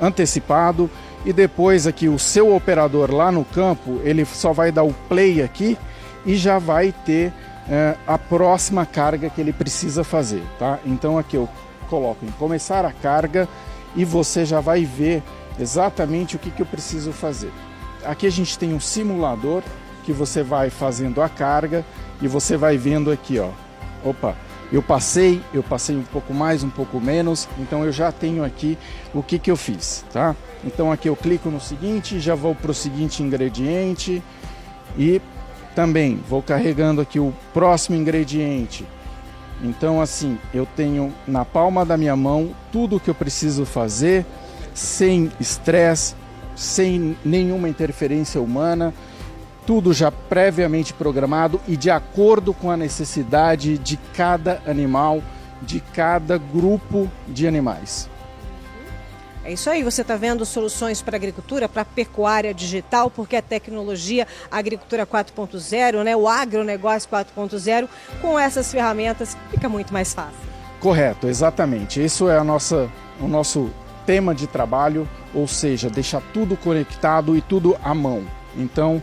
antecipado 0.00 0.88
e 1.24 1.32
depois 1.32 1.88
aqui 1.88 2.08
o 2.08 2.20
seu 2.20 2.54
operador 2.54 3.12
lá 3.12 3.32
no 3.32 3.44
campo, 3.44 4.00
ele 4.04 4.24
só 4.24 4.52
vai 4.52 4.70
dar 4.70 4.84
o 4.84 4.94
play 5.08 5.42
aqui 5.42 5.76
e 6.24 6.36
já 6.36 6.60
vai 6.60 6.94
ter 7.04 7.32
é, 7.68 7.96
a 8.06 8.16
próxima 8.16 8.86
carga 8.86 9.28
que 9.28 9.40
ele 9.40 9.52
precisa 9.52 10.04
fazer, 10.04 10.44
tá? 10.56 10.78
Então 10.86 11.18
aqui 11.18 11.36
eu 11.36 11.48
coloco 11.90 12.24
em 12.24 12.30
começar 12.38 12.84
a 12.84 12.92
carga 12.92 13.48
e 13.96 14.04
você 14.04 14.44
já 14.44 14.60
vai 14.60 14.84
ver 14.84 15.20
exatamente 15.58 16.36
o 16.36 16.38
que, 16.38 16.52
que 16.52 16.62
eu 16.62 16.66
preciso 16.66 17.10
fazer. 17.10 17.50
Aqui 18.04 18.28
a 18.28 18.30
gente 18.30 18.56
tem 18.56 18.72
um 18.72 18.78
simulador 18.78 19.64
que 20.04 20.12
você 20.12 20.44
vai 20.44 20.70
fazendo 20.70 21.20
a 21.20 21.28
carga 21.28 21.84
e 22.22 22.28
você 22.28 22.56
vai 22.56 22.78
vendo 22.78 23.10
aqui, 23.10 23.40
ó. 23.40 23.50
Opa, 24.08 24.36
eu 24.72 24.82
passei, 24.82 25.40
eu 25.54 25.62
passei 25.62 25.96
um 25.96 26.02
pouco 26.02 26.34
mais, 26.34 26.64
um 26.64 26.70
pouco 26.70 27.00
menos, 27.00 27.48
então 27.58 27.84
eu 27.84 27.92
já 27.92 28.10
tenho 28.10 28.44
aqui 28.44 28.76
o 29.14 29.22
que, 29.22 29.38
que 29.38 29.50
eu 29.50 29.56
fiz, 29.56 30.04
tá? 30.12 30.34
Então 30.64 30.90
aqui 30.90 31.08
eu 31.08 31.16
clico 31.16 31.50
no 31.50 31.60
seguinte, 31.60 32.18
já 32.18 32.34
vou 32.34 32.54
para 32.54 32.70
o 32.70 32.74
seguinte 32.74 33.22
ingrediente 33.22 34.22
e 34.98 35.20
também 35.74 36.20
vou 36.28 36.42
carregando 36.42 37.00
aqui 37.00 37.20
o 37.20 37.32
próximo 37.54 37.96
ingrediente. 37.96 38.84
Então 39.62 40.00
assim, 40.00 40.38
eu 40.52 40.66
tenho 40.76 41.12
na 41.26 41.44
palma 41.44 41.84
da 41.84 41.96
minha 41.96 42.16
mão 42.16 42.50
tudo 42.72 42.96
o 42.96 43.00
que 43.00 43.08
eu 43.08 43.14
preciso 43.14 43.64
fazer 43.64 44.26
sem 44.74 45.30
estresse, 45.40 46.14
sem 46.54 47.16
nenhuma 47.24 47.68
interferência 47.68 48.40
humana, 48.40 48.92
tudo 49.66 49.92
já 49.92 50.10
previamente 50.10 50.94
programado 50.94 51.60
e 51.66 51.76
de 51.76 51.90
acordo 51.90 52.54
com 52.54 52.70
a 52.70 52.76
necessidade 52.76 53.76
de 53.76 53.96
cada 54.14 54.62
animal, 54.64 55.20
de 55.60 55.80
cada 55.80 56.38
grupo 56.38 57.10
de 57.26 57.46
animais. 57.46 58.08
É 59.44 59.52
isso 59.52 59.70
aí, 59.70 59.84
você 59.84 60.02
está 60.02 60.16
vendo 60.16 60.44
soluções 60.44 61.00
para 61.00 61.16
agricultura, 61.16 61.68
para 61.68 61.84
pecuária 61.84 62.52
digital, 62.52 63.08
porque 63.08 63.36
a 63.36 63.42
tecnologia, 63.42 64.26
a 64.50 64.58
agricultura 64.58 65.06
4.0, 65.06 66.02
né, 66.02 66.16
o 66.16 66.26
agronegócio 66.26 67.08
4.0, 67.08 67.88
com 68.20 68.36
essas 68.36 68.72
ferramentas 68.72 69.36
fica 69.50 69.68
muito 69.68 69.92
mais 69.92 70.12
fácil. 70.12 70.34
Correto, 70.80 71.28
exatamente. 71.28 72.04
Isso 72.04 72.28
é 72.28 72.36
a 72.36 72.42
nossa, 72.42 72.90
o 73.20 73.28
nosso 73.28 73.70
tema 74.04 74.34
de 74.34 74.48
trabalho, 74.48 75.08
ou 75.32 75.46
seja, 75.46 75.88
deixar 75.88 76.22
tudo 76.32 76.56
conectado 76.56 77.36
e 77.36 77.40
tudo 77.40 77.76
à 77.84 77.94
mão. 77.94 78.24
Então, 78.56 79.00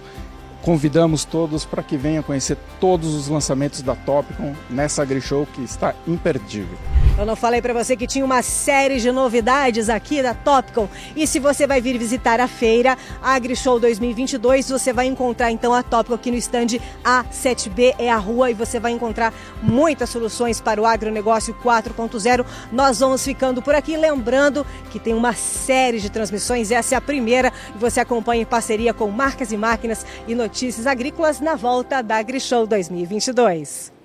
convidamos 0.63 1.26
todos 1.26 1.65
para 1.65 1.84
que 1.84 1.97
venham 1.97 2.23
conhecer 2.23 2.58
todos 2.80 3.13
os 3.13 3.28
lançamentos 3.28 3.82
da 3.82 3.95
Topcon 3.95 4.56
nessa 4.69 5.04
AgriShow 5.04 5.45
que 5.45 5.62
está 5.62 5.93
imperdível. 6.08 6.78
Eu 7.15 7.28
não 7.28 7.36
falei 7.36 7.62
para 7.62 7.76
você 7.76 7.95
que 7.95 8.08
tinha 8.08 8.26
uma 8.26 8.41
série 8.41 8.99
de 8.99 9.12
novidades 9.12 9.88
aqui 9.88 10.23
da 10.23 10.34
Topcon. 10.34 10.89
E 11.15 11.28
se 11.28 11.38
você 11.38 11.67
vai 11.67 11.80
vir 11.80 11.95
visitar 11.95 12.39
a 12.39 12.47
feira 12.47 12.97
AgriShow 13.21 13.80
2022, 13.80 14.67
você 14.67 14.91
vai 14.91 15.06
encontrar 15.06 15.52
então 15.52 15.76
a 15.76 15.84
Topcon 15.84 16.15
aqui 16.15 16.32
no 16.32 16.38
stand 16.38 16.80
A7B, 17.06 17.93
é 17.99 18.10
a 18.10 18.17
rua, 18.17 18.49
e 18.49 18.56
você 18.56 18.80
vai 18.80 18.93
encontrar 18.93 19.32
muitas 19.62 20.10
soluções 20.10 20.60
para 20.60 20.82
o 20.82 20.88
agronegócio 20.88 21.56
4.0. 21.63 22.43
Nós 22.71 22.99
vamos 22.99 23.23
ficando 23.23 23.62
por 23.62 23.76
aqui, 23.76 23.95
lembrando 23.95 24.65
que 24.89 24.99
tem 24.99 25.13
uma 25.13 25.34
série 25.34 25.99
de 25.99 26.10
transmissões, 26.10 26.71
essa 26.71 26.95
é 26.95 26.97
a 26.97 27.02
primeira, 27.02 27.54
e 27.76 27.78
você 27.78 27.99
acompanha 27.99 28.41
em 28.41 28.45
parceria 28.45 28.91
com 28.91 29.08
Marcas 29.12 29.52
e 29.52 29.58
Máquinas 29.58 30.04
e 30.28 30.34
Notícias 30.34 30.88
Agrícolas 30.88 31.39
na 31.39 31.54
volta 31.56 32.02
da 32.02 32.17
AgriShow 32.17 32.65
2022. 32.65 34.03